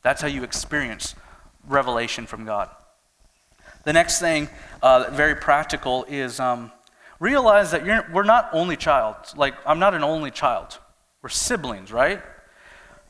[0.00, 1.14] That's how you experience
[1.68, 2.70] revelation from God.
[3.84, 4.48] The next thing,
[4.82, 6.72] uh, very practical, is um,
[7.20, 9.16] realize that we're not only child.
[9.36, 10.78] Like, I'm not an only child.
[11.22, 12.22] We're siblings, right?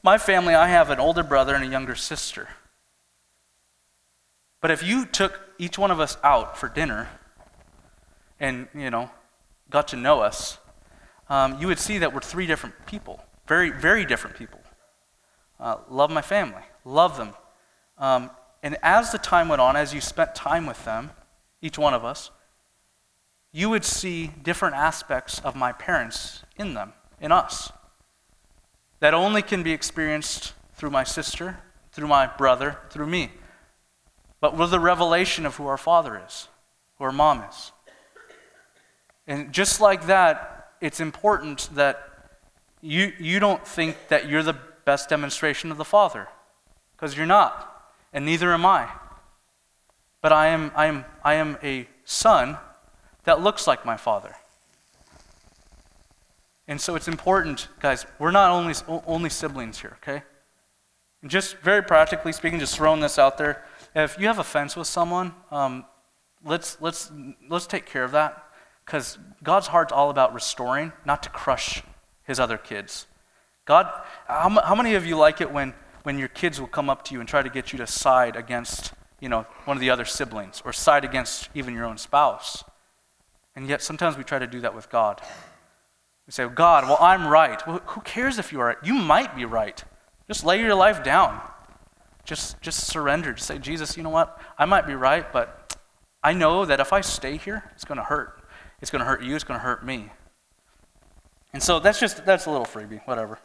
[0.02, 2.48] My family, I have an older brother and a younger sister.
[4.60, 7.08] But if you took each one of us out for dinner
[8.40, 9.10] and, you know,
[9.70, 10.58] got to know us,
[11.28, 14.60] um, you would see that we're three different people, very, very different people.
[15.58, 17.34] Uh, love my family, love them.
[17.98, 18.30] Um,
[18.62, 21.10] and as the time went on, as you spent time with them,
[21.60, 22.30] each one of us,
[23.56, 27.70] you would see different aspects of my parents in them, in us
[28.98, 31.58] that only can be experienced through my sister,
[31.92, 33.30] through my brother, through me.
[34.40, 36.48] But with the revelation of who our father is,
[36.98, 37.70] who our mom is.
[39.28, 42.02] And just like that, it's important that
[42.80, 46.28] you, you don't think that you're the best demonstration of the Father,
[46.96, 48.88] because you're not, and neither am I.
[50.20, 52.58] But I am, I, am, I am a son
[53.24, 54.34] that looks like my Father.
[56.66, 58.74] And so it's important, guys, we're not only,
[59.06, 60.22] only siblings here, okay?
[61.20, 64.74] And just very practically speaking, just throwing this out there, if you have a fence
[64.76, 65.84] with someone, um,
[66.44, 67.12] let's, let's,
[67.48, 68.44] let's take care of that
[68.84, 71.82] because God's heart's all about restoring, not to crush
[72.24, 73.06] his other kids.
[73.66, 73.90] God,
[74.26, 77.14] how, how many of you like it when, when your kids will come up to
[77.14, 80.04] you and try to get you to side against, you know, one of the other
[80.04, 82.64] siblings or side against even your own spouse?
[83.56, 85.20] And yet sometimes we try to do that with God.
[86.26, 87.64] We say, God, well, I'm right.
[87.66, 88.78] Well, who cares if you are right?
[88.82, 89.82] You might be right.
[90.26, 91.40] Just lay your life down.
[92.24, 93.32] Just, just surrender.
[93.34, 94.40] Just say, Jesus, you know what?
[94.58, 95.76] I might be right, but
[96.22, 98.42] I know that if I stay here, it's going to hurt.
[98.80, 99.34] It's going to hurt you.
[99.34, 100.10] It's going to hurt me.
[101.52, 103.38] And so that's just, that's a little freebie, whatever.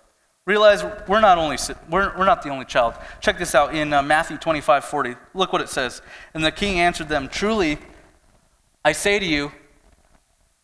[0.45, 1.57] Realize we're not only,
[1.89, 2.95] we're, we're not the only child.
[3.19, 5.15] Check this out in uh, Matthew 25, 40.
[5.33, 6.01] Look what it says.
[6.33, 7.77] And the king answered them, Truly,
[8.83, 9.51] I say to you,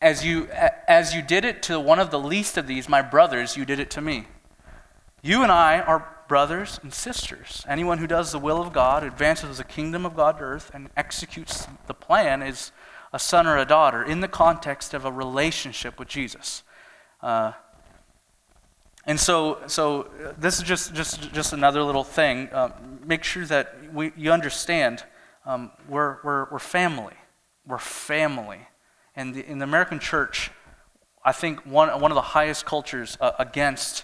[0.01, 0.47] as you,
[0.87, 3.79] as you did it to one of the least of these, my brothers, you did
[3.79, 4.27] it to me.
[5.21, 7.63] You and I are brothers and sisters.
[7.67, 10.89] Anyone who does the will of God, advances the kingdom of God to earth, and
[10.97, 12.71] executes the plan is
[13.13, 16.63] a son or a daughter in the context of a relationship with Jesus.
[17.21, 17.53] Uh,
[19.05, 22.49] and so, so uh, this is just, just, just another little thing.
[22.49, 22.71] Uh,
[23.05, 25.03] make sure that we, you understand
[25.45, 27.13] um, we're, we're, we're family.
[27.67, 28.59] We're family.
[29.15, 30.51] And the, in the American church,
[31.23, 34.03] I think one, one of the highest cultures uh, against,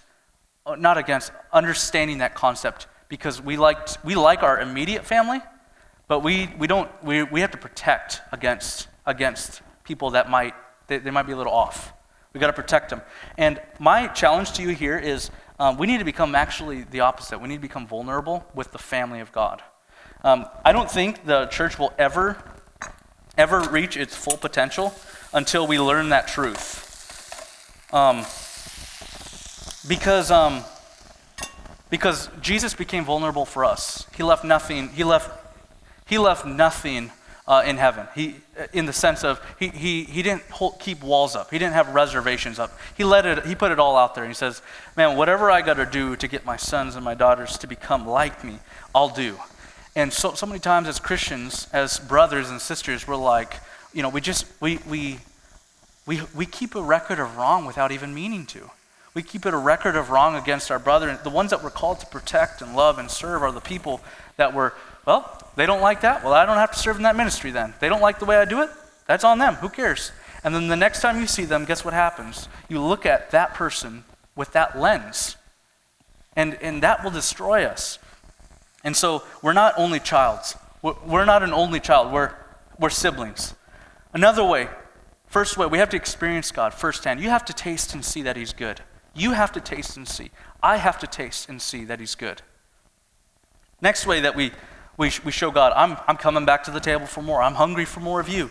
[0.66, 5.40] uh, not against, understanding that concept because we like, we like our immediate family,
[6.08, 10.54] but we, we, don't, we, we have to protect against, against people that might,
[10.88, 11.94] they, they might be a little off.
[12.34, 13.02] We got to protect them.
[13.38, 17.40] And my challenge to you here is um, we need to become actually the opposite.
[17.40, 19.62] We need to become vulnerable with the family of God.
[20.24, 22.42] Um, I don't think the church will ever
[23.42, 24.94] ever reach its full potential
[25.34, 26.78] until we learn that truth.
[27.92, 28.26] Um,
[29.88, 30.64] because, um,
[31.90, 34.06] because Jesus became vulnerable for us.
[34.16, 35.30] He left nothing, he left,
[36.06, 37.12] he left nothing
[37.48, 38.08] uh, in heaven.
[38.14, 38.36] He,
[38.72, 41.50] in the sense of he, he, he didn't hold, keep walls up.
[41.50, 42.72] He didn't have reservations up.
[42.96, 43.46] He let it.
[43.46, 44.24] He put it all out there.
[44.24, 44.62] And He says,
[44.96, 48.08] "Man, whatever I got to do to get my sons and my daughters to become
[48.08, 48.60] like me,
[48.94, 49.38] I'll do."
[49.96, 53.56] And so, so many times as Christians, as brothers and sisters, we're like,
[53.94, 55.20] you know, we just, we, we,
[56.06, 58.72] we, we keep a record of wrong without even meaning to.
[59.14, 61.20] We keep it a record of wrong against our brother.
[61.22, 64.00] The ones that we're called to protect and love and serve are the people
[64.38, 64.74] that were,
[65.06, 66.24] well, they don't like that.
[66.24, 67.74] Well, I don't have to serve in that ministry then.
[67.82, 68.70] They don't like the way I do it.
[69.08, 69.56] That's on them.
[69.56, 70.14] Who cares?
[70.44, 72.48] And then the next time you see them, guess what happens?
[72.70, 75.36] You look at that person with that lens.
[76.36, 78.00] And, and that will destroy us.
[78.84, 80.56] And so we're not only childs.
[80.82, 82.12] We're not an only child.
[82.12, 82.34] We're,
[82.80, 83.54] we're siblings.
[84.14, 84.68] Another way,
[85.28, 87.20] first way, we have to experience God firsthand.
[87.20, 88.82] You have to taste and see that He's good.
[89.14, 90.32] You have to taste and see.
[90.64, 92.42] I have to taste and see that He's good.
[93.82, 94.52] Next way that we,
[94.98, 97.42] we, we show God, I'm, I'm coming back to the table for more.
[97.42, 98.50] I'm hungry for more of you.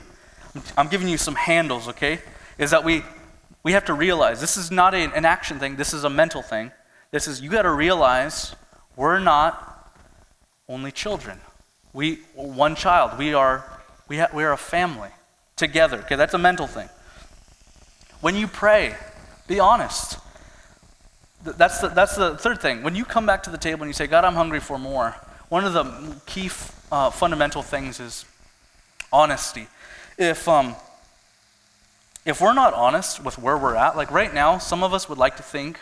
[0.76, 2.20] I'm giving you some handles, okay?
[2.58, 3.04] Is that we,
[3.62, 6.42] we have to realize this is not a, an action thing, this is a mental
[6.42, 6.72] thing.
[7.10, 8.54] This is, you got to realize
[8.96, 9.69] we're not
[10.70, 11.38] only children.
[11.92, 13.18] We, one child.
[13.18, 13.64] We are,
[14.08, 15.10] we, ha- we are a family
[15.56, 15.98] together.
[15.98, 16.88] Okay, that's a mental thing.
[18.20, 18.94] When you pray,
[19.48, 20.18] be honest.
[21.44, 22.82] th- that's the, that's the third thing.
[22.82, 25.16] When you come back to the table and you say, God, I'm hungry for more,
[25.48, 28.24] one of the key f- uh, fundamental things is
[29.12, 29.66] honesty.
[30.16, 30.76] If, um,
[32.24, 35.18] if we're not honest with where we're at, like right now, some of us would
[35.18, 35.80] like to think,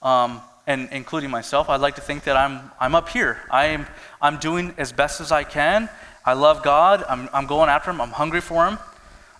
[0.00, 3.38] um, and including myself, I'd like to think that I'm, I'm up here.
[3.50, 3.86] I'm,
[4.20, 5.88] I'm doing as best as I can.
[6.24, 7.04] I love God.
[7.08, 8.00] I'm, I'm going after Him.
[8.00, 8.78] I'm hungry for Him.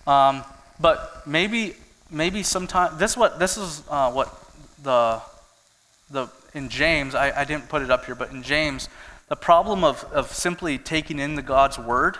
[0.05, 0.43] Um,
[0.79, 1.75] but maybe,
[2.11, 4.37] maybe sometime, this, what, this is uh, what
[4.83, 5.21] the,
[6.11, 8.89] the, in James, I, I didn't put it up here, but in James,
[9.29, 12.17] the problem of, of simply taking in the God's word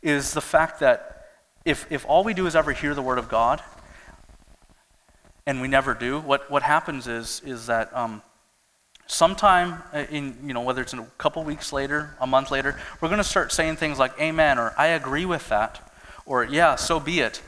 [0.00, 1.26] is the fact that
[1.64, 3.62] if, if all we do is ever hear the word of God,
[5.46, 8.22] and we never do, what, what happens is, is that um,
[9.06, 13.18] sometime in, you know, whether it's a couple weeks later, a month later, we're going
[13.18, 15.92] to start saying things like, Amen, or I agree with that,
[16.26, 17.42] or Yeah, so be it.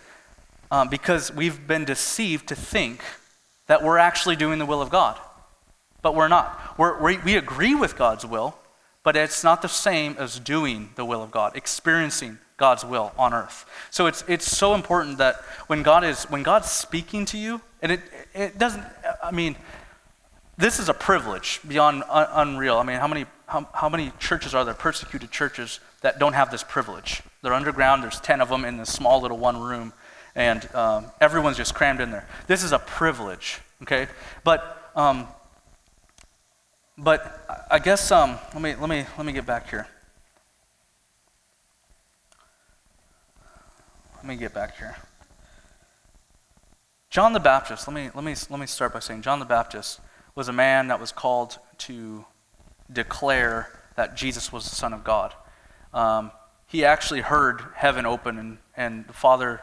[0.70, 3.02] Um, because we've been deceived to think
[3.66, 5.18] that we're actually doing the will of God.
[6.02, 6.76] But we're not.
[6.76, 8.58] We're, we we agree with God's will,
[9.02, 13.34] but it's not the same as doing the will of God, experiencing God's will on
[13.34, 13.66] earth.
[13.90, 17.92] So it's, it's so important that when God is when God's speaking to you, and
[17.92, 18.00] it,
[18.34, 18.82] it doesn't,
[19.22, 19.56] I mean,
[20.56, 22.78] this is a privilege beyond un- unreal.
[22.78, 26.50] I mean, how many, how, how many churches are there, persecuted churches, that don't have
[26.50, 27.22] this privilege?
[27.42, 29.92] They're underground, there's 10 of them in this small little one room,
[30.34, 32.26] and um, everyone's just crammed in there.
[32.46, 34.06] This is a privilege, okay?
[34.44, 35.28] But, um,
[36.96, 39.86] but I guess, um, let, me, let, me, let me get back here.
[44.16, 44.96] Let me get back here.
[47.14, 50.00] John the Baptist, let me, let, me, let me start by saying John the Baptist
[50.34, 52.24] was a man that was called to
[52.92, 55.32] declare that Jesus was the Son of God.
[55.92, 56.32] Um,
[56.66, 59.60] he actually heard heaven open, and, and the Father,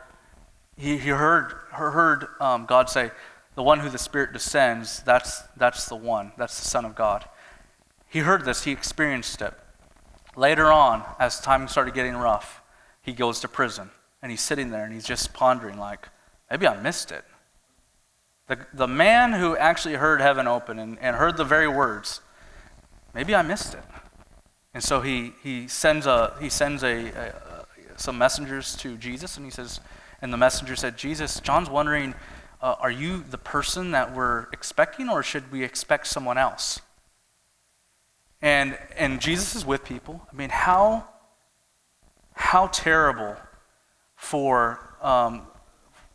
[0.77, 3.11] he, he heard, heard um, God say,
[3.55, 7.25] The one who the Spirit descends, that's, that's the one, that's the Son of God.
[8.07, 9.53] He heard this, he experienced it.
[10.37, 12.61] Later on, as time started getting rough,
[13.01, 13.89] he goes to prison,
[14.21, 16.07] and he's sitting there and he's just pondering, like,
[16.49, 17.25] maybe I missed it.
[18.51, 22.19] The, the man who actually heard heaven open and, and heard the very words,
[23.13, 23.83] maybe I missed it.
[24.73, 27.33] And so he, he sends, a, he sends a, a,
[27.95, 29.79] some messengers to Jesus, and he says,
[30.21, 32.13] and the messenger said, Jesus, John's wondering,
[32.61, 36.81] uh, are you the person that we're expecting, or should we expect someone else?
[38.41, 40.27] And, and Jesus is with people.
[40.29, 41.07] I mean, how,
[42.33, 43.37] how terrible
[44.17, 45.43] for um,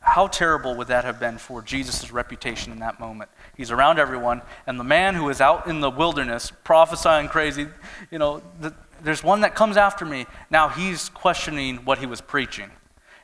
[0.07, 3.29] how terrible would that have been for Jesus' reputation in that moment?
[3.57, 7.67] He's around everyone, and the man who is out in the wilderness prophesying crazy,
[8.11, 10.27] you know, the, there's one that comes after me.
[10.49, 12.71] Now he's questioning what he was preaching.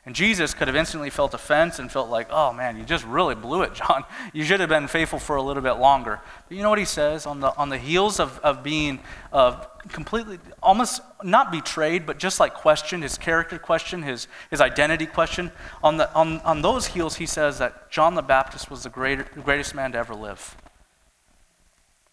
[0.05, 3.35] And Jesus could have instantly felt offense and felt like, oh man, you just really
[3.35, 4.03] blew it, John.
[4.33, 6.19] You should have been faithful for a little bit longer.
[6.49, 7.25] But you know what he says?
[7.25, 8.99] On the, on the heels of, of being
[9.31, 15.05] uh, completely, almost not betrayed, but just like questioned, his character questioned, his, his identity
[15.05, 15.51] questioned,
[15.83, 19.23] on, the, on, on those heels, he says that John the Baptist was the greater,
[19.23, 20.55] greatest man to ever live.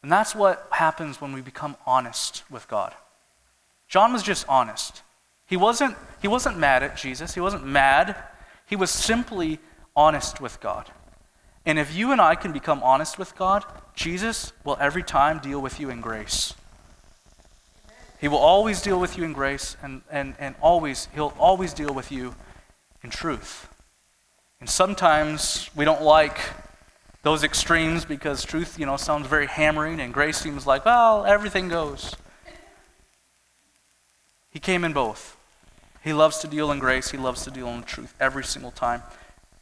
[0.02, 2.94] And that's what happens when we become honest with God.
[3.88, 5.02] John was just honest.
[5.46, 7.34] He wasn't, he wasn't mad at Jesus.
[7.34, 8.16] He wasn't mad.
[8.66, 9.58] He was simply
[9.94, 10.90] honest with God.
[11.66, 15.60] And if you and I can become honest with God, Jesus will every time deal
[15.60, 16.54] with you in grace.
[18.20, 21.94] He will always deal with you in grace, and, and, and always, he'll always deal
[21.94, 22.34] with you
[23.02, 23.68] in truth.
[24.60, 26.38] And sometimes we don't like
[27.22, 31.68] those extremes because truth, you know, sounds very hammering, and grace seems like, well, everything
[31.68, 32.14] goes.
[34.50, 35.38] He came in both.
[36.02, 37.10] He loves to deal in grace.
[37.10, 39.02] He loves to deal in truth every single time.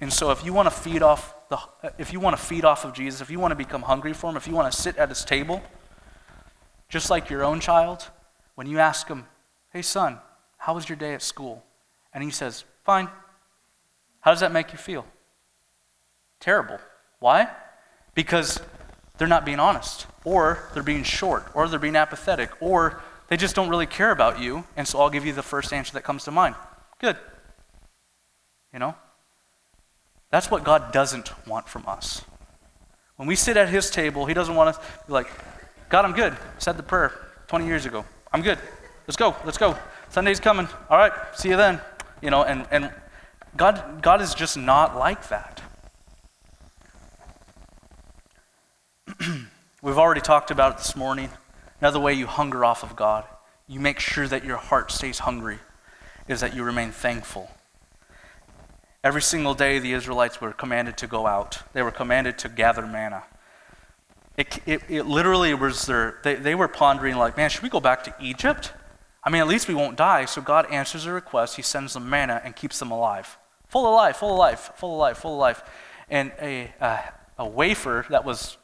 [0.01, 1.59] And so if you want to feed off the
[1.99, 4.31] if you want to feed off of Jesus, if you want to become hungry for
[4.31, 5.63] him, if you want to sit at his table,
[6.89, 8.09] just like your own child,
[8.59, 9.25] when you ask him,
[9.71, 10.19] "Hey son,
[10.57, 11.65] how was your day at school?"
[12.13, 13.09] and he says, "Fine."
[14.23, 15.07] How does that make you feel?
[16.41, 16.81] Terrible.
[17.21, 17.55] Why?
[18.15, 18.61] Because
[19.17, 23.55] they're not being honest, or they're being short, or they're being apathetic, or they just
[23.55, 26.25] don't really care about you, and so I'll give you the first answer that comes
[26.25, 26.57] to mind.
[26.99, 27.17] Good.
[28.73, 28.97] You know?
[30.31, 32.25] That's what God doesn't want from us.
[33.15, 35.31] When we sit at His table, He doesn't want us to be like,
[35.91, 36.37] God, I'm good.
[36.59, 37.13] said the prayer
[37.47, 38.05] 20 years ago.
[38.33, 38.59] I'm good.
[39.07, 39.35] Let's go.
[39.45, 39.77] Let's go.
[40.11, 40.69] Sunday's coming.
[40.91, 41.13] All right.
[41.35, 41.81] See you then.
[42.21, 42.93] You know, and, and
[43.57, 45.63] God, God is just not like that.
[49.83, 51.31] We've already talked about it this morning.
[51.81, 53.25] Another way you hunger off of God,
[53.67, 55.59] you make sure that your heart stays hungry,
[56.27, 57.51] is that you remain thankful.
[59.05, 62.87] Every single day, the Israelites were commanded to go out, they were commanded to gather
[62.87, 63.25] manna.
[64.39, 67.81] It, it, it literally was their, they, they were pondering, like, man, should we go
[67.81, 68.73] back to Egypt?
[69.25, 70.27] I mean, at least we won't die.
[70.27, 71.57] So God answers their request.
[71.57, 73.37] He sends them manna and keeps them alive.
[73.67, 75.63] Full of life, full of life, full of life, full of life.
[76.09, 77.01] And a, a,
[77.39, 78.57] a wafer that was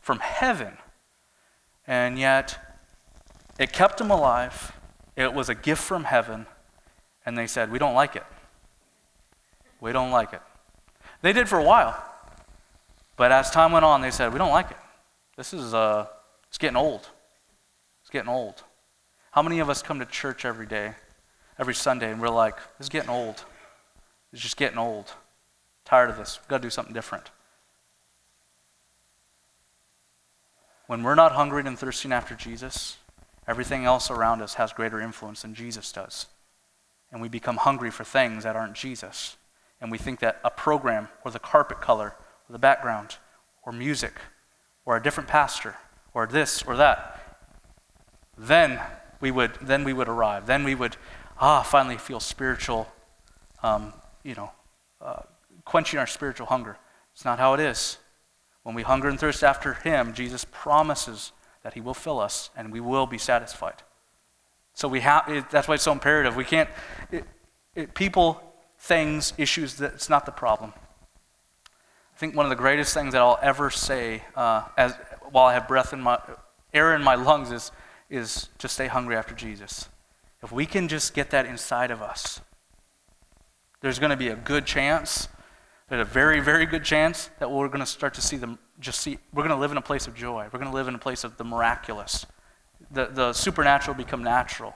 [0.00, 0.76] from heaven.
[1.86, 2.58] And yet,
[3.60, 4.72] it kept them alive.
[5.14, 6.46] It was a gift from heaven.
[7.24, 8.24] And they said, We don't like it.
[9.80, 10.42] We don't like it.
[11.22, 12.07] They did for a while.
[13.18, 14.76] But as time went on, they said, We don't like it.
[15.36, 16.06] This is, uh,
[16.46, 17.06] it's getting old.
[18.00, 18.62] It's getting old.
[19.32, 20.92] How many of us come to church every day,
[21.58, 23.44] every Sunday, and we're like, This is getting old.
[24.32, 25.12] It's just getting old.
[25.84, 26.38] Tired of this.
[26.40, 27.30] We've got to do something different.
[30.86, 32.98] When we're not hungry and thirsting after Jesus,
[33.46, 36.26] everything else around us has greater influence than Jesus does.
[37.10, 39.36] And we become hungry for things that aren't Jesus.
[39.80, 42.14] And we think that a program or the carpet color
[42.48, 43.16] or the background
[43.64, 44.14] or music
[44.84, 45.76] or a different pastor
[46.14, 47.38] or this or that,
[48.36, 48.80] then
[49.20, 50.46] we would, then we would arrive.
[50.46, 50.96] Then we would,
[51.40, 52.88] ah, finally feel spiritual,
[53.62, 53.92] um,
[54.22, 54.50] you know,
[55.00, 55.22] uh,
[55.64, 56.78] quenching our spiritual hunger.
[57.12, 57.98] It's not how it is.
[58.62, 61.32] When we hunger and thirst after Him, Jesus promises
[61.62, 63.82] that He will fill us and we will be satisfied.
[64.74, 66.36] So we have, that's why it's so imperative.
[66.36, 66.70] We can't,
[67.10, 67.24] it,
[67.74, 68.40] it, people,
[68.78, 70.72] things, issues, that's not the problem.
[72.18, 74.92] I think one of the greatest things that I'll ever say uh, as,
[75.30, 76.18] while I have breath in my,
[76.74, 77.70] air in my lungs is,
[78.10, 79.88] is to stay hungry after Jesus.
[80.42, 82.40] If we can just get that inside of us,
[83.82, 85.28] there's going to be a good chance,
[85.88, 89.00] there's a very, very good chance that we're going to start to see them, just
[89.00, 90.48] see, we're going to live in a place of joy.
[90.52, 92.26] We're going to live in a place of the miraculous.
[92.90, 94.74] The, the supernatural become natural.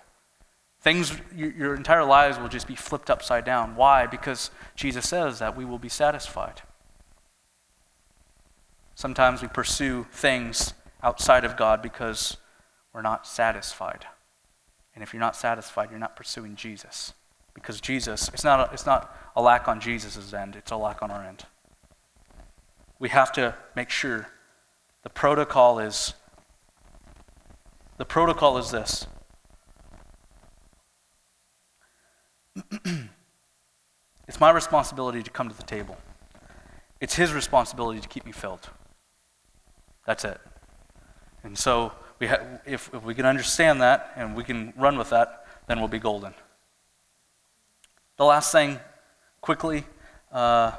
[0.81, 3.75] Things, your, your entire lives will just be flipped upside down.
[3.75, 4.07] Why?
[4.07, 6.63] Because Jesus says that we will be satisfied.
[8.95, 12.37] Sometimes we pursue things outside of God because
[12.93, 14.07] we're not satisfied.
[14.95, 17.15] And if you're not satisfied, you're not pursuing Jesus.
[17.55, 21.03] Because Jesus, it's not a, it's not a lack on Jesus' end, it's a lack
[21.03, 21.45] on our end.
[22.99, 24.29] We have to make sure
[25.03, 26.15] the protocol is
[27.99, 29.07] the protocol is this.
[34.27, 35.97] it's my responsibility to come to the table.
[37.01, 38.71] It's his responsibility to keep me filled.
[40.07, 40.41] That's it.
[41.43, 45.11] And so, we ha- if, if we can understand that and we can run with
[45.11, 46.35] that, then we'll be golden.
[48.17, 48.79] The last thing,
[49.41, 49.85] quickly,
[50.31, 50.73] uh,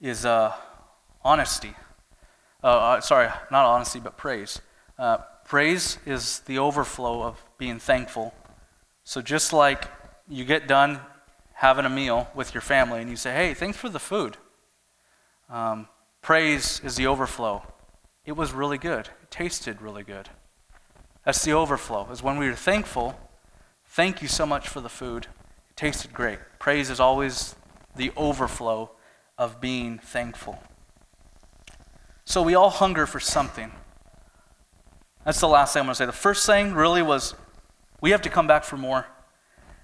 [0.00, 0.52] is uh,
[1.24, 1.74] honesty.
[2.62, 4.60] Uh, uh sorry, not honesty, but praise.
[4.98, 8.34] Uh, praise is the overflow of being thankful.
[9.04, 9.88] So just like
[10.28, 11.00] you get done
[11.52, 14.36] having a meal with your family and you say, hey, thanks for the food.
[15.48, 15.86] Um,
[16.22, 17.62] Praise is the overflow.
[18.24, 19.08] It was really good.
[19.22, 20.28] It tasted really good.
[21.24, 23.18] That's the overflow, is when we are thankful.
[23.86, 25.26] Thank you so much for the food.
[25.70, 26.38] It tasted great.
[26.58, 27.54] Praise is always
[27.94, 28.90] the overflow
[29.38, 30.58] of being thankful.
[32.24, 33.70] So we all hunger for something.
[35.24, 36.06] That's the last thing I'm going to say.
[36.06, 37.34] The first thing really was
[38.00, 39.06] we have to come back for more.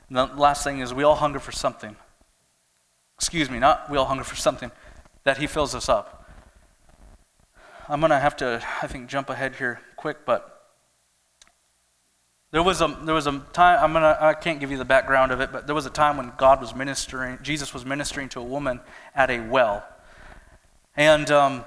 [0.09, 1.97] And the last thing is we all hunger for something.
[3.17, 4.71] Excuse me, not we all hunger for something,
[5.25, 6.22] that He fills us up.
[7.89, 10.53] I'm going to have to, I think, jump ahead here quick, but
[12.53, 15.33] there was a, there was a time, I'm gonna, I can't give you the background
[15.33, 18.41] of it, but there was a time when God was ministering, Jesus was ministering to
[18.41, 18.81] a woman
[19.15, 19.85] at a well.
[20.95, 21.65] And, um,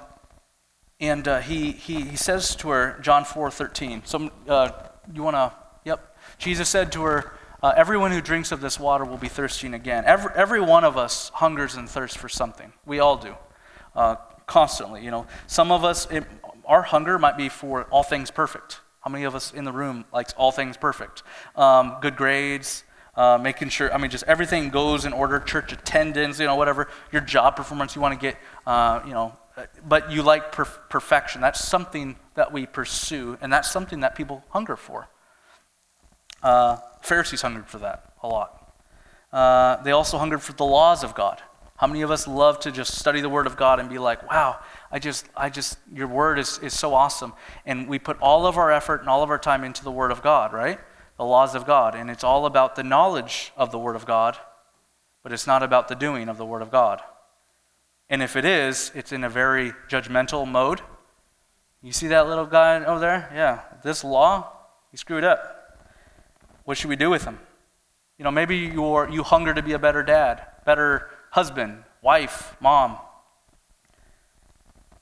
[1.00, 4.70] and uh, he, he, he says to her, John 4 13, so uh,
[5.12, 5.52] you want to,
[5.84, 6.16] yep.
[6.38, 7.32] Jesus said to her,
[7.64, 10.04] uh, Everyone who drinks of this water will be thirsting again.
[10.06, 12.72] Every, every one of us hungers and thirsts for something.
[12.86, 13.34] We all do.
[14.48, 15.04] Uh, constantly.
[15.04, 16.24] You know, some of us, it,
[16.64, 18.80] our hunger might be for all things perfect.
[19.00, 21.22] How many of us in the room likes all things perfect?
[21.54, 22.84] Um, good grades,
[23.14, 26.88] uh, making sure, I mean, just everything goes in order, church attendance, you know, whatever,
[27.12, 28.36] your job performance you want to get,
[28.66, 29.36] uh, you know,
[29.86, 31.40] but you like per- perfection.
[31.40, 35.08] That's something that we pursue, and that's something that people hunger for.
[36.42, 38.74] Uh, Pharisees hungered for that a lot.
[39.32, 41.40] Uh, they also hungered for the laws of God.
[41.76, 44.28] How many of us love to just study the Word of God and be like,
[44.30, 44.60] wow,
[44.90, 47.34] I just, I just, your Word is, is so awesome.
[47.66, 50.10] And we put all of our effort and all of our time into the Word
[50.10, 50.80] of God, right?
[51.18, 51.94] The laws of God.
[51.94, 54.38] And it's all about the knowledge of the Word of God,
[55.22, 57.02] but it's not about the doing of the Word of God.
[58.08, 60.80] And if it is, it's in a very judgmental mode.
[61.82, 63.30] You see that little guy over there?
[63.34, 64.50] Yeah, this law,
[64.90, 65.78] he screwed up.
[66.64, 67.38] What should we do with him?
[68.18, 72.96] You know, maybe you're, you hunger to be a better dad, better husband, wife, mom.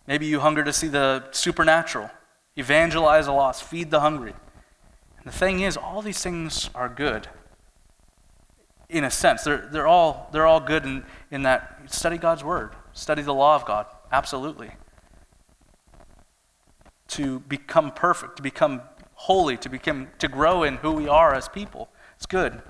[0.05, 2.11] Maybe you hunger to see the supernatural,
[2.57, 4.35] evangelize the lost, feed the hungry.
[5.17, 7.29] And the thing is, all these things are good
[8.89, 9.45] in a sense.
[9.45, 13.55] They're, they're, all, they're all good in, in that study God's word, study the law
[13.55, 14.73] of God, absolutely.
[17.11, 18.83] To become perfect, to become
[19.15, 21.91] holy, to, become, to grow in who we are as people.
[22.17, 22.61] It's good.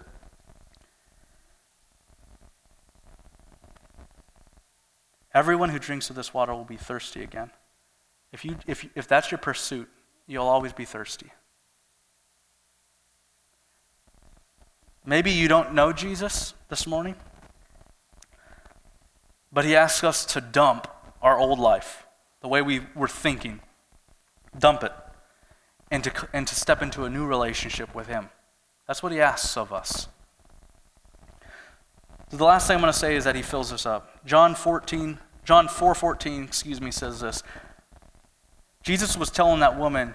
[5.35, 7.51] Everyone who drinks of this water will be thirsty again.
[8.32, 9.89] If, you, if, if that's your pursuit,
[10.26, 11.32] you'll always be thirsty.
[15.05, 17.16] Maybe you don't know Jesus this morning,
[19.53, 20.89] but he asks us to dump
[21.20, 22.07] our old life,
[22.41, 23.61] the way we were thinking.
[24.59, 24.93] Dump it
[25.91, 28.30] and to, and to step into a new relationship with him.
[28.87, 30.09] That's what he asks of us.
[32.30, 34.24] So the last thing I'm going to say is that he fills us up.
[34.24, 37.42] John 14, John 4:14, excuse me, says this.
[38.82, 40.14] Jesus was telling that woman,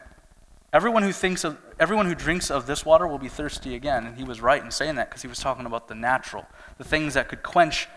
[0.71, 4.05] Everyone who thinks of everyone who drinks of this water will be thirsty again.
[4.05, 6.45] And he was right in saying that because he was talking about the natural,
[6.77, 7.87] the things that could quench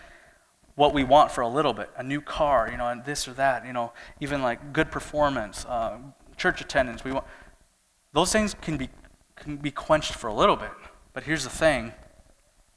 [0.75, 3.33] what we want for a little bit, a new car, you know, and this or
[3.33, 5.99] that, you know, even like good performance, uh,
[6.35, 7.03] church attendance.
[7.03, 7.25] We want
[8.11, 8.89] those things can be
[9.35, 10.71] can be quenched for a little bit.
[11.13, 11.93] But here's the thing.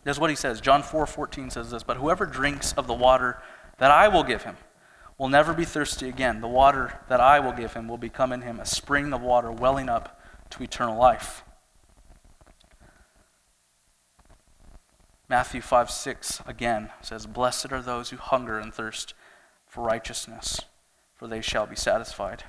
[0.07, 0.61] That's what he says.
[0.61, 3.43] John 4 14 says this, but whoever drinks of the water
[3.79, 4.57] that I will give him
[5.19, 6.41] will never be thirsty again.
[6.41, 9.51] The water that I will give him will become in him a spring of water
[9.51, 11.43] welling up to eternal life.
[15.29, 19.13] Matthew 5 6 again says, Blessed are those who hunger and thirst
[19.67, 20.61] for righteousness,
[21.17, 22.45] for they shall be satisfied.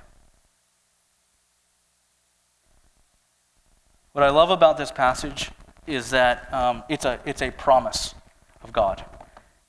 [4.12, 5.50] What I love about this passage
[5.88, 8.14] is that um, it's, a, it's a promise
[8.62, 9.04] of God.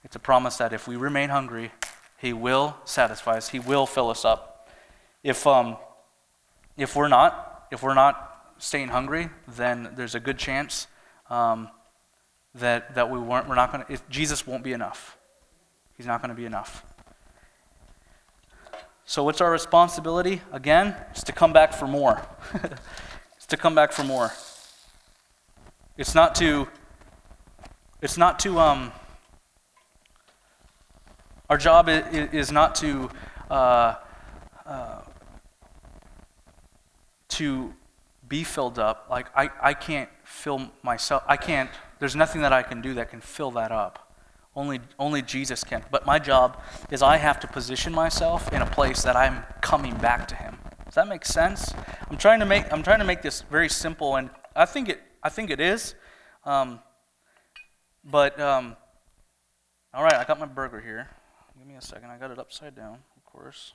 [0.04, 1.72] It's a promise that if we remain hungry,
[2.18, 3.50] he will satisfy us.
[3.50, 4.70] He will fill us up.
[5.24, 5.78] If, um,
[6.78, 10.88] if we're not, if we're not staying hungry, then there's a good chance
[11.30, 11.70] um,
[12.56, 15.18] that, that we weren't, we're not going to, Jesus won't be enough.
[15.96, 16.86] He's not going to be enough.
[19.06, 20.42] So, what's our responsibility?
[20.52, 22.22] Again, is to come back for more.
[23.36, 24.32] it's to come back for more.
[26.00, 26.66] It's not to,
[28.02, 28.94] it's not to, um,
[31.50, 33.10] our job is not to
[33.52, 33.96] uh,
[34.66, 35.02] uh,
[37.28, 37.74] to
[38.30, 39.08] be filled up.
[39.10, 41.24] Like I, I can't fill myself.
[41.28, 41.70] I can't.
[42.00, 44.16] There's nothing that I can do that can fill that up.
[44.56, 45.84] Only only Jesus can.
[45.92, 49.96] But my job is I have to position myself in a place that I'm coming
[49.98, 50.60] back to Him.
[50.86, 51.74] Does that make sense?
[52.10, 55.02] I'm trying to make I'm trying to make this very simple, and I think it
[55.22, 55.96] I think it is.
[56.46, 56.80] Um,
[58.04, 58.76] but um,
[59.94, 61.10] all right, I got my burger here.
[61.58, 62.10] Give me a second.
[62.10, 63.74] I got it upside down, of course,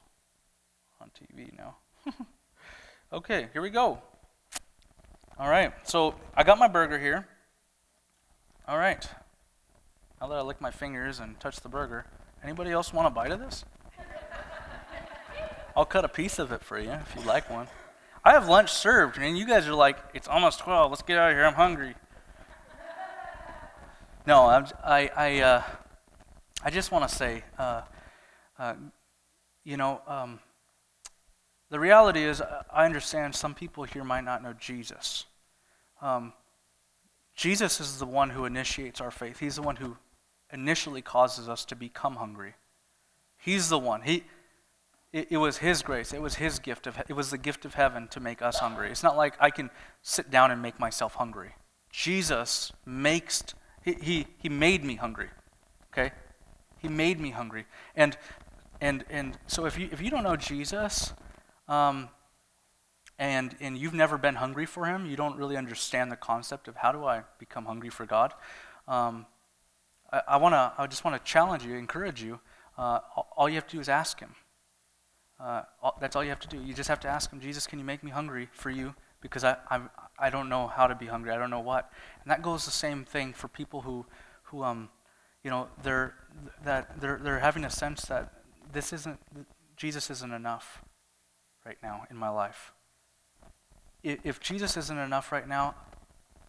[1.00, 1.76] on TV now.
[3.12, 3.98] okay, here we go.
[5.38, 7.26] All right, so I got my burger here.
[8.66, 9.06] All right.
[10.20, 12.06] Now that I lick my fingers and touch the burger,
[12.42, 13.64] anybody else want a bite of this?
[15.76, 17.66] I'll cut a piece of it for you if you like one.
[18.26, 20.90] I have lunch served, and you guys are like, it's almost 12.
[20.90, 21.44] Let's get out of here.
[21.44, 21.94] I'm hungry.
[24.26, 25.62] No, I'm, I, I, uh,
[26.62, 27.82] I just want to say, uh,
[28.58, 28.74] uh,
[29.62, 30.38] you know, um,
[31.68, 35.26] the reality is, uh, I understand some people here might not know Jesus.
[36.00, 36.32] Um,
[37.36, 39.40] Jesus is the one who initiates our faith.
[39.40, 39.98] He's the one who
[40.50, 42.54] initially causes us to become hungry.
[43.36, 44.00] He's the one.
[44.00, 44.24] He,
[45.14, 46.12] it, it, was His grace.
[46.12, 46.86] It was His gift.
[46.86, 48.90] Of, it was the gift of heaven to make us hungry.
[48.90, 49.70] It's not like I can
[50.02, 51.52] sit down and make myself hungry.
[51.90, 53.44] Jesus makes,
[53.84, 55.28] He, he, he made me hungry.
[55.92, 56.12] Okay?
[56.78, 57.66] He made me hungry.
[57.94, 58.18] And,
[58.80, 61.14] and, and so if you, if you don't know Jesus,
[61.68, 62.08] um,
[63.18, 66.76] and, and you've never been hungry for him, you don't really understand the concept of
[66.76, 68.34] how do I become hungry for God.
[68.88, 69.26] Um,
[70.12, 72.40] I, I, wanna, I just want to challenge you, encourage you.
[72.76, 72.98] Uh,
[73.36, 74.34] all you have to do is ask him.
[75.44, 76.58] Uh, all, that's all you have to do.
[76.62, 78.94] You just have to ask him, Jesus, can you make me hungry for you?
[79.20, 81.32] Because I, I'm, I don't know how to be hungry.
[81.32, 81.90] I don't know what.
[82.22, 84.06] And that goes the same thing for people who,
[84.44, 84.88] who um,
[85.42, 86.14] you know, they're,
[86.64, 88.32] that they're, they're having a sense that
[88.72, 89.20] this isn't,
[89.76, 90.82] Jesus isn't enough
[91.66, 92.72] right now in my life.
[94.02, 95.74] If Jesus isn't enough right now,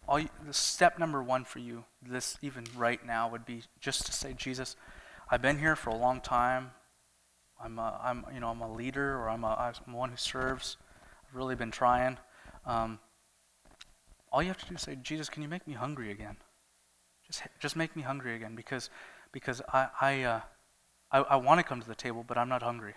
[0.08, 4.06] all you, the step number one for you, this even right now, would be just
[4.06, 4.76] to say, Jesus,
[5.30, 6.70] I've been here for a long time.
[7.62, 10.76] I'm, a, I'm, you know, I'm a leader or I'm, a, I'm one who serves.
[11.28, 12.18] I've really been trying.
[12.64, 12.98] Um,
[14.30, 16.36] all you have to do is say, Jesus, can you make me hungry again?
[17.26, 18.90] Just, just make me hungry again because,
[19.32, 20.40] because I, I, uh,
[21.10, 22.94] I, I want to come to the table, but I'm not hungry.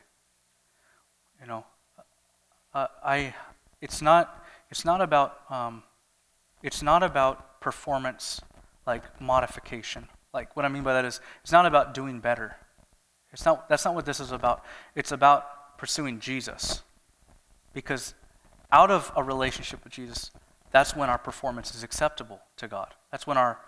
[1.42, 1.66] You know,
[2.74, 3.34] uh, I,
[3.82, 5.84] it's not, it's not about, um,
[6.62, 8.42] it's not about performance
[8.86, 10.10] like modification.
[10.34, 12.58] Like what I mean by that is, it's not about doing better.
[13.32, 14.64] It's not, that's not what this is about.
[14.96, 16.84] It's about pursuing Jesus.
[17.74, 18.14] Because
[18.72, 20.32] out of a relationship with Jesus,
[20.72, 22.94] that's when our performance is acceptable to God.
[23.12, 23.60] That's when our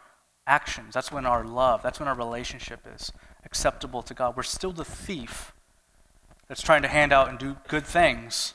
[0.47, 3.11] actions, that's when our love, that's when our relationship is
[3.45, 4.35] acceptable to God.
[4.35, 5.53] We're still the thief
[6.47, 8.53] that's trying to hand out and do good things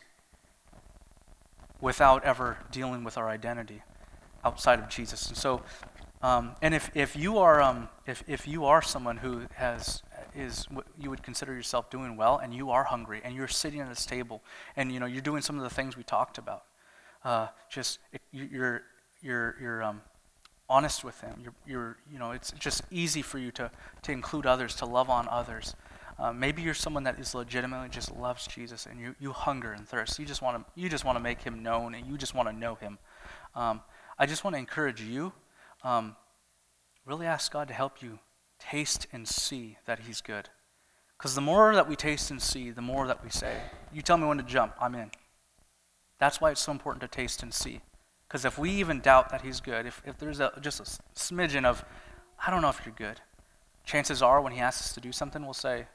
[1.80, 3.82] without ever dealing with our identity
[4.44, 5.28] outside of Jesus.
[5.28, 5.62] And so,
[6.22, 10.02] um, and if, if you are um, if, if you are someone who has
[10.37, 13.80] is what you would consider yourself doing well, and you are hungry, and you're sitting
[13.80, 14.43] at this table,
[14.76, 16.64] and you know you're doing some of the things we talked about,
[17.24, 18.82] uh, just it, you're
[19.22, 20.03] you're you're um,
[20.68, 21.41] honest with them.
[21.43, 23.70] You're, you're you know it's just easy for you to
[24.03, 25.74] to include others, to love on others.
[26.18, 29.87] Uh, maybe you're someone that is legitimately just loves Jesus and you, you hunger and
[29.87, 30.18] thirst.
[30.18, 32.49] You just want to you just want to make him known and you just want
[32.49, 32.99] to know him.
[33.55, 33.82] Um,
[34.18, 35.32] I just want to encourage you.
[35.84, 36.16] Um,
[37.05, 38.18] really ask God to help you
[38.59, 40.50] taste and see that he's good.
[41.16, 43.57] Because the more that we taste and see, the more that we say,
[43.92, 45.11] You tell me when to jump, I'm in.
[46.18, 47.80] That's why it's so important to taste and see.
[48.28, 50.84] Because if we even doubt that he's good, if, if there's a, just a
[51.18, 51.84] smidgen of,
[52.44, 53.20] I don't know if you're good,
[53.84, 55.86] chances are when he asks us to do something, we'll say,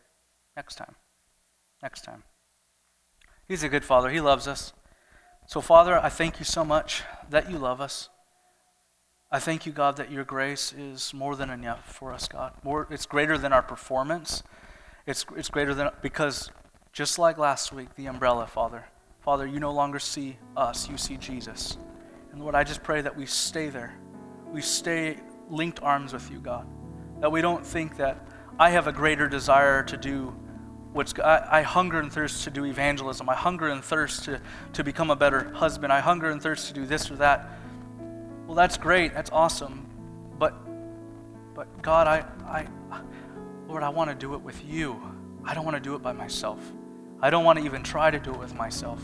[0.56, 0.96] Next time.
[1.82, 2.24] Next time.
[3.48, 4.10] He's a good father.
[4.10, 4.74] He loves us.
[5.46, 8.10] So, Father, I thank you so much that you love us.
[9.34, 12.52] I thank you, God, that your grace is more than enough for us, God.
[12.64, 14.44] More, it's greater than our performance.
[15.08, 16.52] It's, it's greater than, because
[16.92, 18.84] just like last week, the umbrella, Father,
[19.22, 21.78] Father, you no longer see us, you see Jesus.
[22.34, 23.96] And Lord, I just pray that we stay there.
[24.52, 25.18] We stay
[25.50, 26.68] linked arms with you, God.
[27.22, 28.28] That we don't think that
[28.60, 30.36] I have a greater desire to do
[30.92, 33.30] what's I, I, hunger and thirst to do evangelism.
[33.30, 34.42] I hunger and thirst to,
[34.74, 35.94] to become a better husband.
[35.94, 37.50] I hunger and thirst to do this or that.
[38.52, 39.14] Well, that's great.
[39.14, 39.86] That's awesome.
[40.38, 40.54] But
[41.56, 42.68] but God, I, I
[43.70, 45.02] Lord, I want to do it with you.
[45.46, 46.60] I don't want to do it by myself.
[47.22, 49.02] I don't want to even try to do it with myself.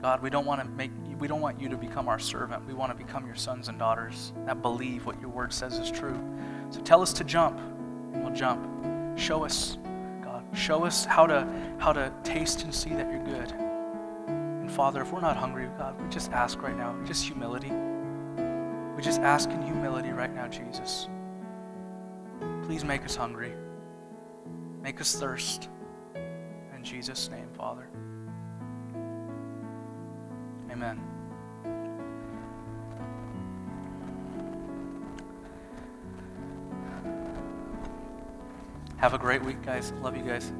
[0.00, 2.66] God, we don't want to make we don't want you to become our servant.
[2.66, 5.90] We want to become your sons and daughters that believe what your word says is
[5.90, 6.18] true.
[6.70, 7.58] So tell us to jump,
[8.14, 9.18] and we'll jump.
[9.18, 9.76] Show us,
[10.22, 10.46] God.
[10.54, 11.46] Show us how to
[11.78, 13.52] how to taste and see that you're good.
[14.70, 17.72] Father, if we're not hungry, God, we just ask right now, just humility.
[18.96, 21.08] We just ask in humility right now, Jesus.
[22.62, 23.52] Please make us hungry.
[24.80, 25.68] Make us thirst.
[26.14, 27.88] In Jesus' name, Father.
[30.70, 31.00] Amen.
[38.98, 39.92] Have a great week, guys.
[40.00, 40.52] Love you guys.